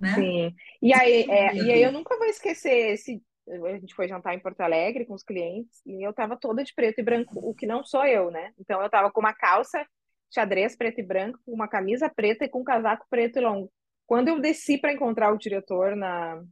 [0.00, 0.14] né?
[0.14, 0.54] Sim.
[0.82, 3.22] E aí, é, e aí eu nunca vou esquecer esse.
[3.48, 6.74] A gente foi jantar em Porto Alegre com os clientes e eu tava toda de
[6.74, 8.52] preto e branco, o que não sou eu, né?
[8.58, 9.86] Então eu tava com uma calça
[10.36, 13.72] xadrez preto e branco, com uma camisa preta e com um casaco preto e longo.
[14.06, 16.42] Quando eu desci para encontrar o diretor na,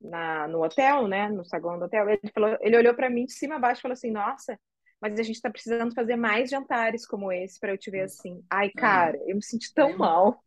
[0.00, 3.32] na, no hotel, né, no saguão do hotel, ele falou, ele olhou para mim de
[3.32, 4.58] cima a baixo e falou assim: "Nossa,
[5.00, 8.42] mas a gente está precisando fazer mais jantares como esse para eu te ver assim.
[8.48, 10.42] Ai, cara, eu me senti tão mal,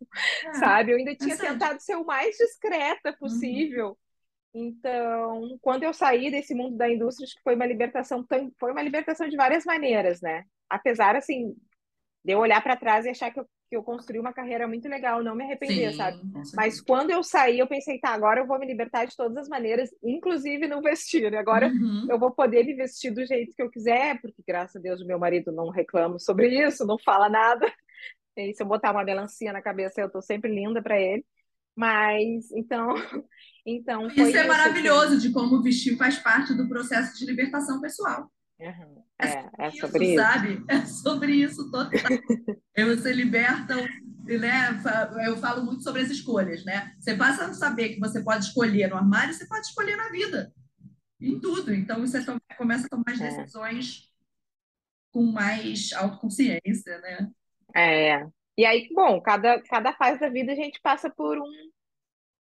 [0.45, 0.53] é.
[0.53, 0.91] sabe?
[0.91, 3.17] Eu ainda tinha tentado ser o mais discreta uhum.
[3.17, 3.89] possível.
[3.89, 3.95] Uhum.
[4.55, 8.25] Então, quando eu saí desse mundo da indústria, acho que foi uma libertação,
[8.59, 10.43] foi uma libertação de várias maneiras, né?
[10.67, 11.55] Apesar, assim,
[12.27, 14.85] de eu olhar para trás e achar que eu, que eu construí uma carreira muito
[14.89, 16.19] legal, não me arrepender, Sim, sabe?
[16.53, 19.47] Mas quando eu saí, eu pensei, tá, agora eu vou me libertar de todas as
[19.47, 21.33] maneiras, inclusive no vestir.
[21.37, 22.05] Agora uhum.
[22.09, 25.07] eu vou poder me vestir do jeito que eu quiser, porque graças a Deus o
[25.07, 27.65] meu marido não reclama sobre isso, não fala nada.
[28.39, 31.25] E se eu botar uma melancia na cabeça, eu tô sempre linda para ele.
[31.75, 32.93] Mas então,
[33.65, 35.21] então isso é maravilhoso que...
[35.21, 38.31] de como vestir faz parte do processo de libertação pessoal.
[38.59, 39.03] Uhum.
[39.19, 40.65] É, é, sobre isso, sabe?
[40.67, 41.91] É sobre isso total.
[42.75, 43.75] Você liberta,
[44.25, 44.81] né?
[45.25, 46.93] Eu falo muito sobre as escolhas, né?
[46.99, 50.51] Você passa a saber que você pode escolher no armário, você pode escolher na vida,
[51.21, 51.73] em tudo.
[51.73, 52.19] Então você
[52.57, 53.29] começa a tomar as é.
[53.29, 55.11] decisões é.
[55.11, 57.29] com mais autoconsciência, né?
[57.75, 58.27] É.
[58.57, 61.69] E aí, bom, cada, cada fase da vida a gente passa por um,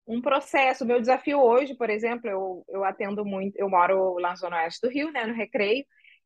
[0.06, 0.84] um processo.
[0.84, 4.56] O meu desafio hoje, por exemplo, eu, eu atendo muito, eu moro lá na Zona
[4.58, 5.84] Oeste do Rio, né, no Recreio,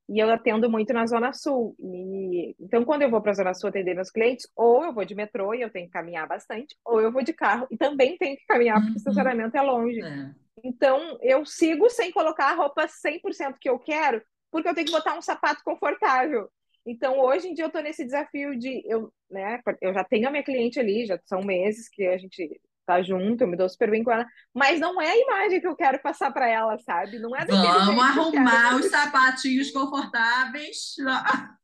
[0.09, 1.77] e eu atendo muito na Zona Sul.
[1.79, 5.05] E, então, quando eu vou para a Zona Sul atender meus clientes, ou eu vou
[5.05, 8.16] de metrô e eu tenho que caminhar bastante, ou eu vou de carro e também
[8.16, 8.97] tenho que caminhar porque o uhum.
[8.97, 10.01] estacionamento é longe.
[10.01, 10.31] É.
[10.64, 14.92] Então, eu sigo sem colocar a roupa 100% que eu quero, porque eu tenho que
[14.92, 16.49] botar um sapato confortável.
[16.87, 18.83] Então, hoje em dia, eu estou nesse desafio de.
[18.87, 22.59] Eu, né, eu já tenho a minha cliente ali, já são meses que a gente
[22.88, 25.66] tá junto, eu me dou super bem com ela, mas não é a imagem que
[25.66, 27.18] eu quero passar para ela, sabe?
[27.18, 30.96] Não é Vamos arrumar os sapatinhos confortáveis.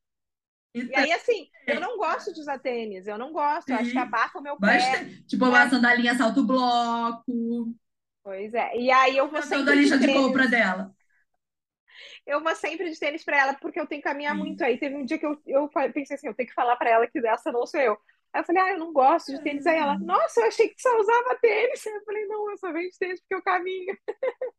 [0.76, 3.98] E aí, assim, eu não gosto de usar tênis, eu não gosto, eu acho que
[3.98, 5.06] abafa o meu pé.
[5.24, 7.72] Tipo, uma sandalinha salto bloco.
[8.24, 9.66] Pois é, e aí eu vou sempre.
[9.66, 10.92] da lista de, de compra dela.
[12.26, 14.64] Eu vou sempre de tênis para ela, porque eu tenho que caminhar muito.
[14.64, 17.06] Aí teve um dia que eu, eu pensei assim: eu tenho que falar para ela
[17.06, 17.96] que dessa não sou eu.
[18.34, 19.64] Aí eu falei, ah, eu não gosto de tênis.
[19.64, 21.86] Aí ela, nossa, eu achei que só usava tênis.
[21.86, 23.96] Eu falei, não, eu só de tênis porque eu caminho.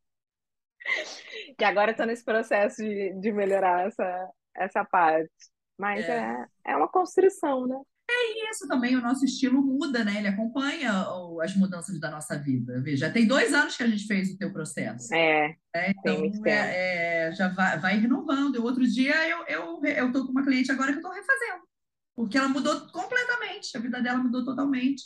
[1.60, 5.30] e agora eu tô nesse processo de, de melhorar essa, essa parte.
[5.78, 6.48] Mas é.
[6.66, 7.78] é, é uma construção, né?
[8.10, 10.20] É isso também, o nosso estilo muda, né?
[10.20, 11.06] Ele acompanha
[11.42, 12.80] as mudanças da nossa vida.
[12.82, 15.14] Veja, já tem dois anos que a gente fez o teu processo.
[15.14, 15.50] É.
[15.76, 15.92] Né?
[15.98, 18.56] Então, é, é, já vai, vai renovando.
[18.56, 21.75] E outro dia eu, eu, eu tô com uma cliente agora que eu tô refazendo.
[22.16, 25.04] Porque ela mudou completamente, a vida dela mudou totalmente.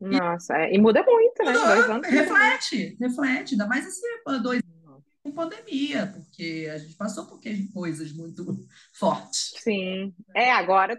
[0.00, 1.52] Nossa, e, é, e muda muito, né?
[1.52, 4.02] Mudou, reflete, reflete, ainda mais assim,
[4.42, 4.72] dois anos
[5.22, 7.40] com pandemia, porque a gente passou por
[7.72, 8.44] coisas muito
[8.92, 9.54] fortes.
[9.58, 10.12] Sim.
[10.34, 10.94] É, agora.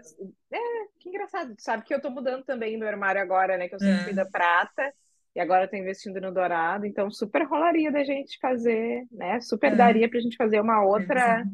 [0.50, 0.58] É,
[0.98, 1.54] que engraçado.
[1.58, 3.68] Sabe que eu tô mudando também meu armário agora, né?
[3.68, 4.04] Que eu sempre é.
[4.04, 4.92] fui da prata.
[5.36, 9.40] E agora eu tô investindo no dourado, então super rolaria da gente fazer, né?
[9.40, 9.74] Super é.
[9.74, 11.44] daria pra gente fazer uma outra, é,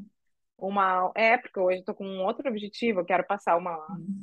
[0.60, 1.10] uma.
[1.14, 3.78] É, porque hoje eu tô com um outro objetivo, eu quero passar uma,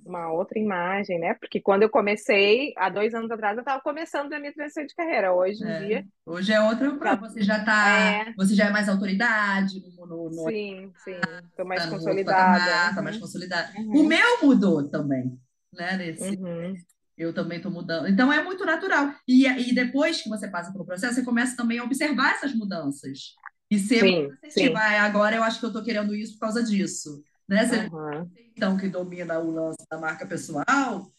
[0.06, 1.34] uma outra imagem, né?
[1.34, 4.96] Porque quando eu comecei, há dois anos atrás, eu estava começando a minha transição de
[4.96, 5.34] carreira.
[5.34, 5.80] Hoje em é.
[5.80, 6.06] dia.
[6.26, 8.00] Hoje é outra, já, você já tá.
[8.00, 8.34] É.
[8.34, 10.06] Você já é mais autoridade no.
[10.06, 11.20] no, no sim, sim.
[11.50, 12.60] Estou mais tá consolidada.
[12.60, 13.22] Patamar, tá mais uhum.
[13.22, 13.72] consolidada.
[13.78, 14.02] Uhum.
[14.02, 15.38] O meu mudou também,
[15.74, 15.98] né?
[15.98, 16.74] Nesse, uhum.
[17.18, 18.08] Eu também estou mudando.
[18.08, 19.12] Então é muito natural.
[19.28, 23.34] E, e depois que você passa pelo processo, você começa também a observar essas mudanças.
[23.70, 24.76] E ser sim, sim.
[24.76, 27.24] Agora eu acho que eu estou querendo isso por causa disso.
[27.48, 27.66] Né?
[27.66, 28.32] Você, uhum.
[28.56, 31.12] Então, que domina o lance da marca pessoal,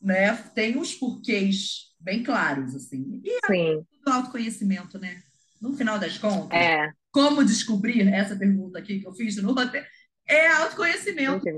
[0.00, 0.34] né?
[0.54, 3.20] tem os porquês bem claros, assim.
[3.24, 3.86] E sim.
[4.06, 5.22] o autoconhecimento, né?
[5.60, 6.92] No final das contas, é.
[7.12, 9.86] como descobrir essa pergunta aqui que eu fiz no roteiro?
[10.26, 11.48] É autoconhecimento.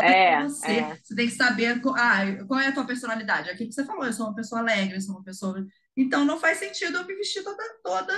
[0.00, 0.66] É, você.
[0.66, 0.96] É.
[0.96, 3.50] você tem que saber ah, qual é a tua personalidade.
[3.50, 5.66] Aquilo que você falou, eu sou uma pessoa alegre, eu sou uma pessoa.
[5.96, 8.14] Então não faz sentido eu me vestir toda, toda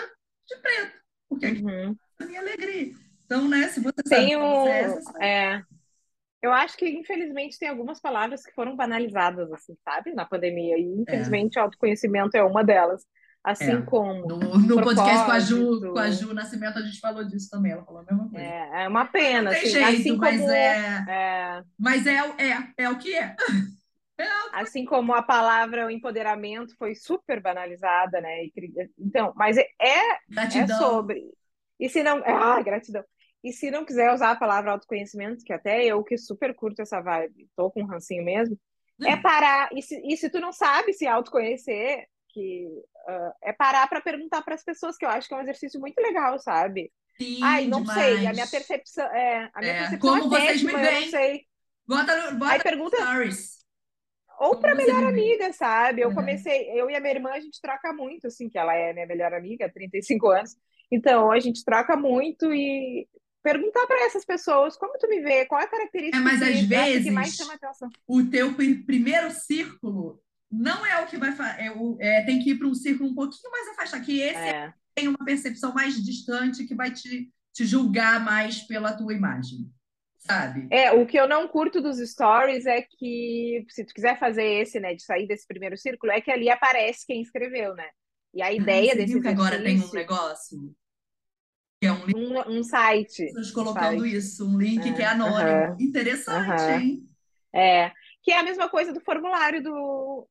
[0.46, 1.96] de preto porque uhum.
[2.20, 2.92] é a minha alegria.
[3.24, 5.62] Então, né, se você tem sabe um, é, é,
[6.40, 11.00] eu acho que infelizmente tem algumas palavras que foram banalizadas assim, sabe, na pandemia e
[11.00, 11.62] infelizmente é.
[11.62, 13.04] autoconhecimento é uma delas.
[13.42, 13.82] Assim é.
[13.82, 14.26] como.
[14.26, 17.70] No, no podcast com a, Ju, com a Ju Nascimento, a gente falou disso também.
[17.70, 18.44] Ela falou a mesma coisa.
[18.44, 19.42] É, é uma pena.
[19.42, 23.14] Não tem assim, jeito, assim mas, como, é, é, mas é, é, é o que
[23.14, 23.36] é.
[24.52, 28.46] Assim como a palavra o empoderamento foi super banalizada, né?
[28.98, 31.22] Então, mas é, é, sobre.
[31.78, 32.22] E se não.
[32.24, 33.04] Ah, gratidão.
[33.44, 37.00] E se não quiser usar a palavra autoconhecimento, que até eu que super curto essa
[37.00, 38.58] vibe, tô com um rancinho mesmo,
[39.04, 39.68] é parar.
[39.72, 42.66] E se, e se tu não sabe se autoconhecer, que
[43.08, 45.78] uh, é parar para perguntar para as pessoas, que eu acho que é um exercício
[45.78, 46.90] muito legal, sabe?
[47.18, 48.02] Sim, Ai, não demais.
[48.02, 51.46] sei, a minha percepção é, a minha é, percepção como é vocês péssima, me veem.
[51.86, 53.55] Bota no, bota Aí pergunta, stories.
[54.40, 56.02] Ou para melhor amiga, sabe?
[56.02, 56.12] Eu uhum.
[56.12, 59.06] comecei, eu e a minha irmã, a gente troca muito, assim, que ela é minha
[59.06, 60.56] melhor amiga há 35 anos.
[60.90, 63.08] Então, a gente troca muito e
[63.42, 66.60] perguntar para essas pessoas como tu me vê, qual é a característica É, mas às
[66.74, 67.92] acha que vezes mais chama atenção.
[68.06, 71.62] o teu pri- primeiro círculo não é o que vai fazer.
[71.62, 74.52] É o- é, tem que ir para um círculo um pouquinho mais afastado, que esse
[74.52, 79.70] É, tem uma percepção mais distante que vai te, te julgar mais pela tua imagem,
[80.26, 80.70] sabe?
[80.70, 84.80] é, o que eu não curto dos stories é que, se tu quiser fazer esse,
[84.80, 87.88] né, de sair desse primeiro círculo, é que ali aparece quem escreveu, né?
[88.34, 90.74] E a Ah, ideia você desse viu que agora tem um negócio
[91.80, 94.06] que é um link, um, um site, colocando site.
[94.06, 95.06] isso, um link que é
[95.38, 95.76] É, anônimo.
[95.80, 97.08] Interessante, hein?
[97.54, 97.90] É,
[98.22, 100.28] que é a mesma coisa do formulário do.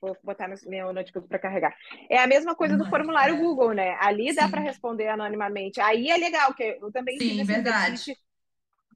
[0.00, 1.76] Vou botar no meu notebook para carregar.
[2.10, 3.38] É a mesma coisa do formulário é.
[3.38, 3.96] Google, né?
[4.00, 5.80] Ali dá para Sim, responder anonimamente.
[5.80, 8.16] Aí é legal, que eu também sim, verdade.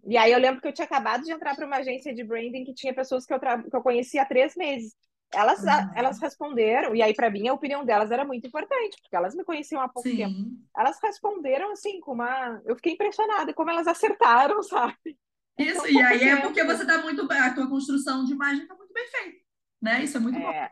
[0.08, 2.64] E aí eu lembro que eu tinha acabado de entrar para uma agência de branding
[2.64, 4.96] que tinha pessoas que eu, que eu conhecia há três meses.
[5.32, 5.92] Elas, Aham.
[5.94, 9.44] elas responderam, e aí para mim a opinião delas era muito importante, porque elas me
[9.44, 10.32] conheciam há pouco tempo.
[10.34, 10.58] Sim.
[10.74, 12.62] Elas responderam assim, com uma.
[12.64, 15.18] Eu fiquei impressionada como elas acertaram, sabe?
[15.58, 16.72] Isso, tão e aí é porque tempo.
[16.72, 19.38] você está muito bem, a tua construção de imagem está muito bem feita,
[19.82, 20.02] né?
[20.02, 20.48] Isso é muito bom.
[20.48, 20.70] É,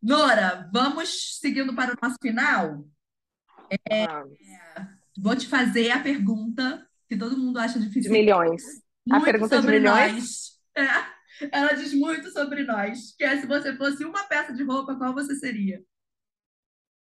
[0.00, 2.84] Nora, vamos seguindo para o nosso final.
[3.88, 4.38] vamos.
[5.18, 8.62] Vou te fazer a pergunta que todo mundo acha De difícil, milhões.
[9.10, 10.14] A muito pergunta de sobre milhões?
[10.14, 10.60] nós.
[10.76, 11.16] É.
[11.52, 15.14] Ela diz muito sobre nós, que é se você fosse uma peça de roupa, qual
[15.14, 15.82] você seria?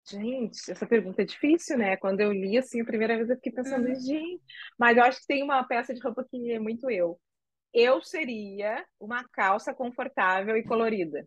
[0.06, 1.96] Gente, essa pergunta é difícil, né?
[1.96, 3.94] Quando eu li assim a primeira vez, eu fiquei pensando, É.
[3.94, 4.42] gente,
[4.78, 7.18] mas eu acho que tem uma peça de roupa que é muito eu.
[7.72, 11.26] Eu seria uma calça confortável e colorida.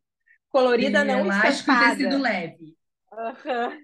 [0.50, 2.78] Colorida De não elástico e tecido leve.
[3.12, 3.78] Aham.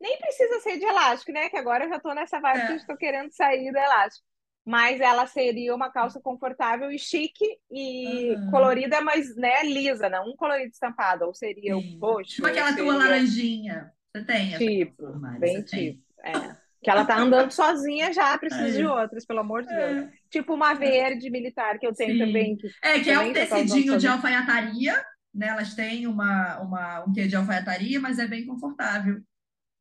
[0.00, 1.48] Nem precisa ser de elástico, né?
[1.50, 2.76] Que agora eu já tô nessa vibe que eu É.
[2.76, 4.26] estou querendo sair do elástico.
[4.68, 8.44] Mas ela seria uma calça confortável e chique e Aham.
[8.46, 11.24] colorida, mas né, lisa, não um colorido estampado.
[11.26, 12.00] Ou seria o Sim.
[12.00, 13.92] roxo, Tipo aquela tua seria laranjinha.
[14.12, 15.04] Você tem tipo,
[15.38, 15.64] bem tem?
[15.64, 16.02] tipo.
[16.24, 16.56] É.
[16.82, 18.86] Que ela tá andando sozinha já, precisa de Aí.
[18.86, 19.98] outras, pelo amor de Deus.
[19.98, 20.12] É.
[20.30, 22.16] Tipo uma verde militar que eu tenho Sim.
[22.16, 25.04] também, que É, que é um tecidinho de alfaiataria,
[25.34, 25.48] né?
[25.48, 29.20] Elas têm uma, uma, um quê de alfaiataria, mas é bem confortável.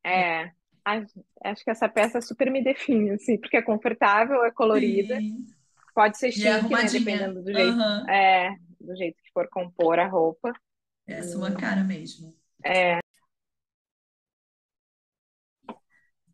[0.04, 0.54] É.
[1.44, 5.46] Acho que essa peça super me define, assim, porque é confortável, é colorida, Sim.
[5.94, 6.52] pode ser é chique, né?
[6.54, 7.00] arrumadinha.
[7.00, 8.10] Dependendo do jeito, Aham.
[8.10, 10.54] é, do jeito que for compor a roupa.
[11.06, 12.34] É a sua cara mesmo.
[12.64, 13.00] É.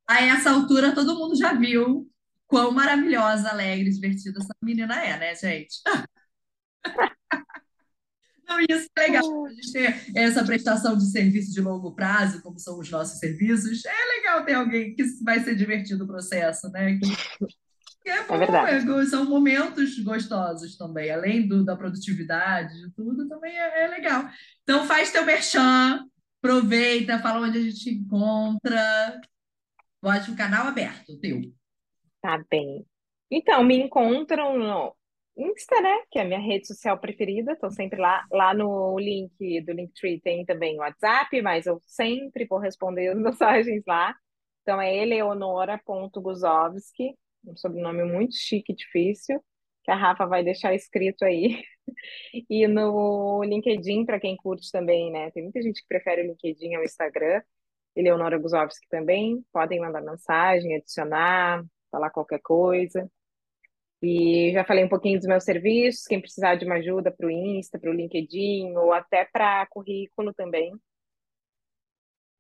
[0.08, 2.08] A essa altura, todo mundo já viu
[2.46, 5.82] quão maravilhosa, alegre, divertida essa menina é, né, gente?
[8.54, 9.46] Não, isso é legal.
[9.46, 13.84] A gente ter essa prestação de serviço de longo prazo, como são os nossos serviços.
[13.86, 17.00] É legal ter alguém que vai ser divertido o processo, né?
[18.02, 18.92] Que é bom, É verdade.
[18.92, 21.10] é são momentos gostosos também.
[21.10, 24.30] Além do, da produtividade, de tudo, também é, é legal.
[24.62, 26.06] Então faz teu merchan,
[26.42, 29.22] aproveita, fala onde a gente te encontra.
[30.02, 31.42] Pode o canal aberto, teu.
[32.22, 32.86] Tá bem.
[33.32, 34.96] Então, me encontram no
[35.36, 36.04] Insta, né?
[36.12, 37.54] Que é a minha rede social preferida.
[37.54, 38.24] Estou sempre lá.
[38.32, 43.18] Lá no link do Linktree tem também o WhatsApp, mas eu sempre vou responder as
[43.20, 44.16] mensagens lá.
[44.62, 47.16] Então é eleonora.guzovski,
[47.46, 49.44] um sobrenome muito chique difícil,
[49.84, 51.62] que a Rafa vai deixar escrito aí.
[52.50, 55.32] E no LinkedIn, para quem curte também, né?
[55.32, 57.42] Tem muita gente que prefere o LinkedIn ao Instagram.
[57.96, 59.44] Eleonora Guzovski também.
[59.52, 63.10] Podem mandar mensagem, adicionar, falar qualquer coisa.
[64.04, 67.32] E já falei um pouquinho dos meus serviços, quem precisar de uma ajuda para o
[67.32, 70.74] Insta, para o LinkedIn, ou até para currículo também.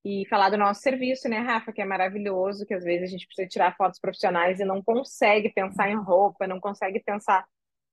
[0.04, 3.26] E falar do nosso serviço, né, Rafa, que é maravilhoso, que às vezes a gente
[3.26, 7.46] precisa tirar fotos profissionais e não consegue pensar em roupa, não consegue pensar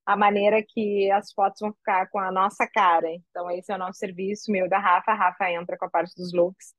[0.05, 3.07] a maneira que as fotos vão ficar com a nossa cara.
[3.09, 5.11] Então, esse é o nosso serviço, meu da Rafa.
[5.11, 6.73] A Rafa entra com a parte dos looks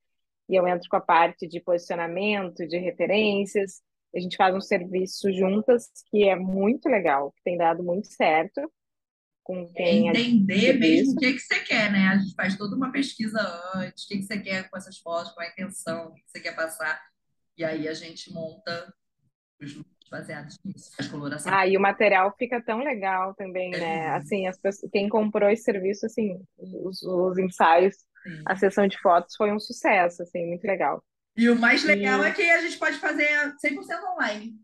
[0.46, 3.80] e eu entro com a parte de posicionamento, de referências.
[4.14, 8.70] A gente faz um serviço juntas que é muito legal, que tem dado muito certo
[9.42, 12.08] com É quem é entender mesmo o que que você quer, né?
[12.08, 13.38] A gente faz toda uma pesquisa
[13.74, 16.22] antes, o que que você quer com essas fotos, qual é a intenção, o que
[16.22, 17.00] que você quer passar.
[17.56, 18.94] E aí a gente monta
[19.60, 21.52] os looks baseados nisso, faz coloração.
[21.52, 24.08] Ah, e o material fica tão legal também, É né?
[24.10, 28.42] Assim, as pessoas, quem comprou esse serviço, assim, os, os ensaios, Sim.
[28.46, 31.02] a sessão de fotos foi um sucesso, assim, muito legal.
[31.36, 34.60] E o mais legal E é que a gente pode fazer 100% online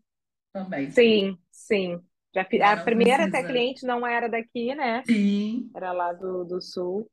[0.53, 0.91] também.
[0.91, 1.99] sim, sim.
[2.33, 3.47] Já a não primeira até precisa.
[3.47, 5.03] cliente não era daqui, né?
[5.05, 5.69] Sim.
[5.75, 7.09] Era lá do, do sul.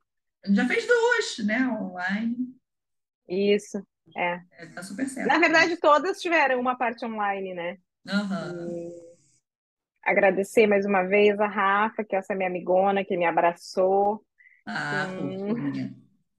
[0.49, 1.67] Já fez duas, né?
[1.69, 2.57] Online.
[3.29, 3.79] Isso,
[4.17, 4.41] é.
[4.53, 5.29] É, tá super certo.
[5.29, 7.79] Na verdade, todas tiveram uma parte online, né?
[8.09, 8.55] Aham.
[8.69, 9.07] E
[10.03, 14.25] agradecer mais uma vez a Rafa, que é essa minha amigona, que me abraçou
[14.67, 15.95] Ah, fofinha.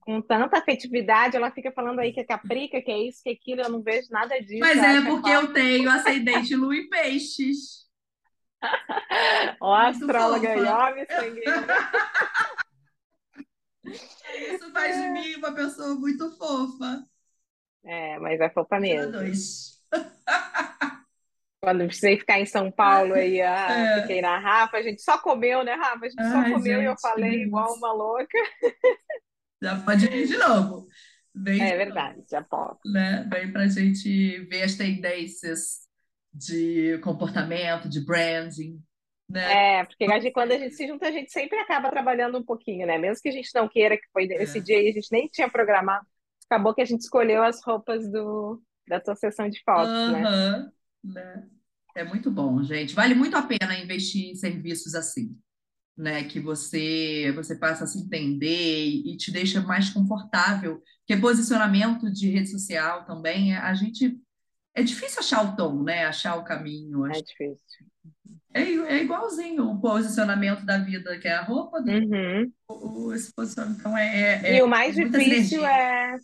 [0.08, 1.36] Com tanta afetividade.
[1.36, 3.60] Ela fica falando aí que é caprica, que é isso, que é aquilo.
[3.60, 4.60] Eu não vejo nada disso.
[4.60, 7.86] Mas é é porque eu tenho ascendente lua em peixes.
[9.60, 11.66] Ó, astróloga aí, ó, miçangueira.
[14.54, 17.04] Isso faz de mim uma pessoa muito fofa.
[17.84, 19.12] É, mas é fofa mesmo.
[19.12, 19.78] dois.
[21.60, 24.00] Quando precisei ficar em São Paulo aí, ah, É.
[24.02, 26.06] fiquei na Rafa, a gente só comeu, né, Rafa?
[26.06, 28.38] A gente só Ai, comeu e eu gente, falei igual uma louca.
[29.62, 30.86] Já pode vir de novo.
[31.34, 33.28] Vem É de verdade, já novo, né?
[33.30, 35.80] Vem para a gente ver as tendências
[36.32, 38.80] de comportamento, de branding,
[39.28, 39.78] né?
[39.80, 42.44] É, porque a gente- quando a gente se junta, a gente sempre acaba trabalhando um
[42.44, 42.98] pouquinho, né?
[42.98, 44.62] Mesmo que a gente não queira, que foi esse É.
[44.62, 46.06] dia aí, a gente nem tinha programado.
[46.50, 50.22] Acabou que a gente escolheu as roupas do, da tua sessão de fotos, né?
[51.04, 51.48] Né?
[51.94, 52.94] É muito bom, gente.
[52.94, 55.36] Vale muito a pena investir em serviços assim,
[55.98, 56.24] né?
[56.24, 60.82] Que você você passa a se entender e te deixa mais confortável.
[61.06, 64.18] Porque posicionamento de rede social também, a gente
[64.74, 66.06] é difícil achar o tom, né?
[66.06, 67.06] Achar o caminho.
[67.06, 67.86] É difícil.
[68.54, 72.52] É, é igualzinho o posicionamento da vida, que é a roupa, do, Uhum.
[72.68, 73.80] o- esse posicionamento.
[73.80, 74.06] Então é,
[74.44, 76.18] é, E é o mais muita difícil é.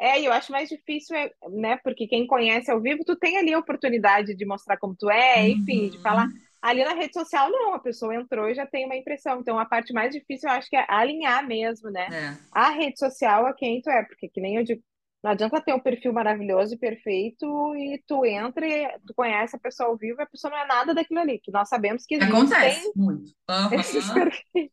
[0.00, 1.76] É, e eu acho mais difícil é, né?
[1.78, 5.50] Porque quem conhece ao vivo, tu tem ali a oportunidade de mostrar como tu é,
[5.50, 6.28] enfim, de falar.
[6.62, 6.70] Uhum.
[6.70, 9.40] Ali na rede social, não, a pessoa entrou e já tem uma impressão.
[9.40, 12.06] Então, a parte mais difícil, eu acho que é alinhar mesmo, né?
[12.12, 14.82] É, A rede social a quem tu é, porque que nem eu digo,
[15.22, 17.46] não adianta ter um perfil maravilhoso e perfeito
[17.76, 20.66] e tu entra e tu conhece a pessoa ao vivo e a pessoa não é
[20.66, 23.32] nada daquilo ali, que nós sabemos que acontece muito.
[23.72, 24.70] esses Aham, perfis.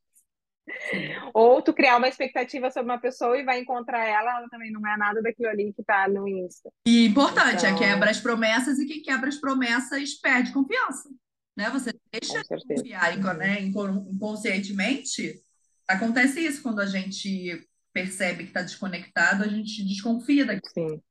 [0.92, 1.10] sim.
[1.34, 4.86] Ou tu criar uma expectativa sobre uma pessoa e vai encontrar ela, ela também não
[4.88, 6.72] é nada daquilo ali que tá no Insta.
[6.88, 11.10] E importante, é Então, quebra as promessas e quem quebra as promessas perde confiança,
[11.56, 11.70] né?
[11.72, 15.42] Você deixa de confiar né, incon- inconscientemente.
[15.88, 20.74] Acontece isso quando a gente percebe que está desconectado, a gente desconfia daquilo.
[20.74, 21.02] Sim,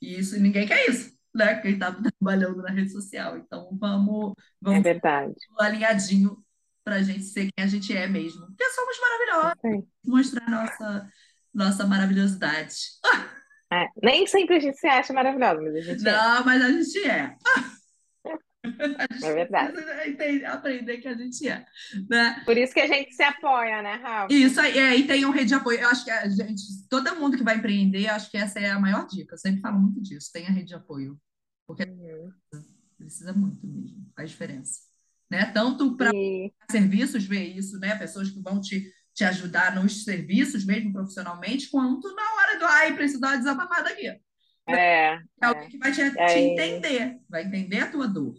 [0.00, 1.60] E isso, ninguém quer isso, né?
[1.60, 3.36] Quem está trabalhando na rede social.
[3.38, 5.34] Então vamos, é vamos verdade.
[5.58, 6.36] alinhadinho
[6.84, 8.46] para a gente ser quem a gente é mesmo.
[8.46, 9.84] Porque somos maravilhosos, aí.
[10.04, 11.10] mostrar nossa,
[11.52, 12.74] nossa maravilhosidade.
[13.72, 16.12] É, nem sempre a gente se acha maravilhosa, mas a gente é.
[16.12, 17.34] Não, mas a gente é.
[19.22, 19.78] É verdade.
[20.08, 21.64] entender- aprender que a gente é,
[22.08, 22.42] né?
[22.44, 24.32] Por isso que a gente se apoia, né, Rafa?
[24.32, 25.80] Isso aí, é, e tem um rede de apoio.
[25.80, 28.80] Eu acho que a gente, todo mundo que vai empreender, acho que essa é a
[28.80, 29.34] maior dica.
[29.34, 30.30] Eu sempre falo muito disso.
[30.32, 31.18] Tem a rede de apoio.
[31.68, 32.32] Uhum.
[32.98, 34.06] Precisa muito mesmo.
[34.16, 34.80] Faz diferença.
[35.30, 35.46] Né?
[35.46, 37.96] Tanto para E serviços, ver isso, né?
[37.96, 42.94] Pessoas que vão te, te ajudar nos serviços, mesmo profissionalmente, quanto na hora do ai,
[42.94, 44.06] preciso dar uma desabafada aqui.
[44.06, 44.20] é,
[44.68, 45.20] É é.
[45.42, 48.34] alguém que vai te, te É, entender, vai entender a tua dor.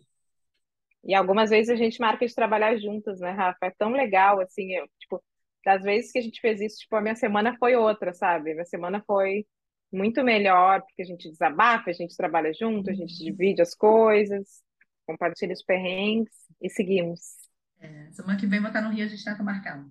[1.06, 3.58] E algumas vezes a gente marca de trabalhar juntas, né, Rafa?
[3.68, 5.24] É tão legal, assim, eu, tipo,
[5.66, 8.54] das vezes que a gente fez isso, tipo, a minha semana foi outra, sabe?
[8.54, 9.46] Minha semana foi
[9.92, 13.24] muito melhor, porque a gente desabafa, a gente trabalha junto, a gente Uhum.
[13.24, 14.64] divide as coisas,
[15.08, 17.22] compartilha os perrengues e seguimos.
[17.80, 19.86] É, semana que vem vou estar no Rio, a gente tenta marcar.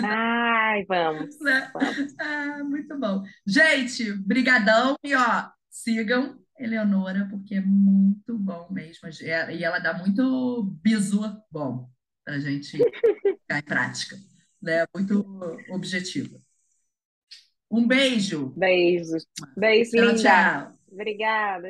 [0.00, 1.72] Ai, vamos, Né?
[1.72, 2.14] vamos.
[2.18, 3.22] Ah, muito bom.
[3.46, 4.96] Gente, brigadão.
[5.02, 9.08] E ó, sigam Eleonora, porque é muito bom mesmo.
[9.22, 11.20] É- E ela dá muito bizu
[11.50, 11.90] bom
[12.24, 12.78] pra gente
[13.42, 14.16] ficar em prática,
[14.62, 14.84] né?
[14.94, 15.26] Muito
[15.70, 16.40] objetiva.
[17.70, 18.52] Um beijo.
[18.56, 19.26] Beijos.
[19.56, 20.14] Beijo, Tchau, linda.
[20.22, 20.72] tchau.
[20.92, 21.62] Obrigada.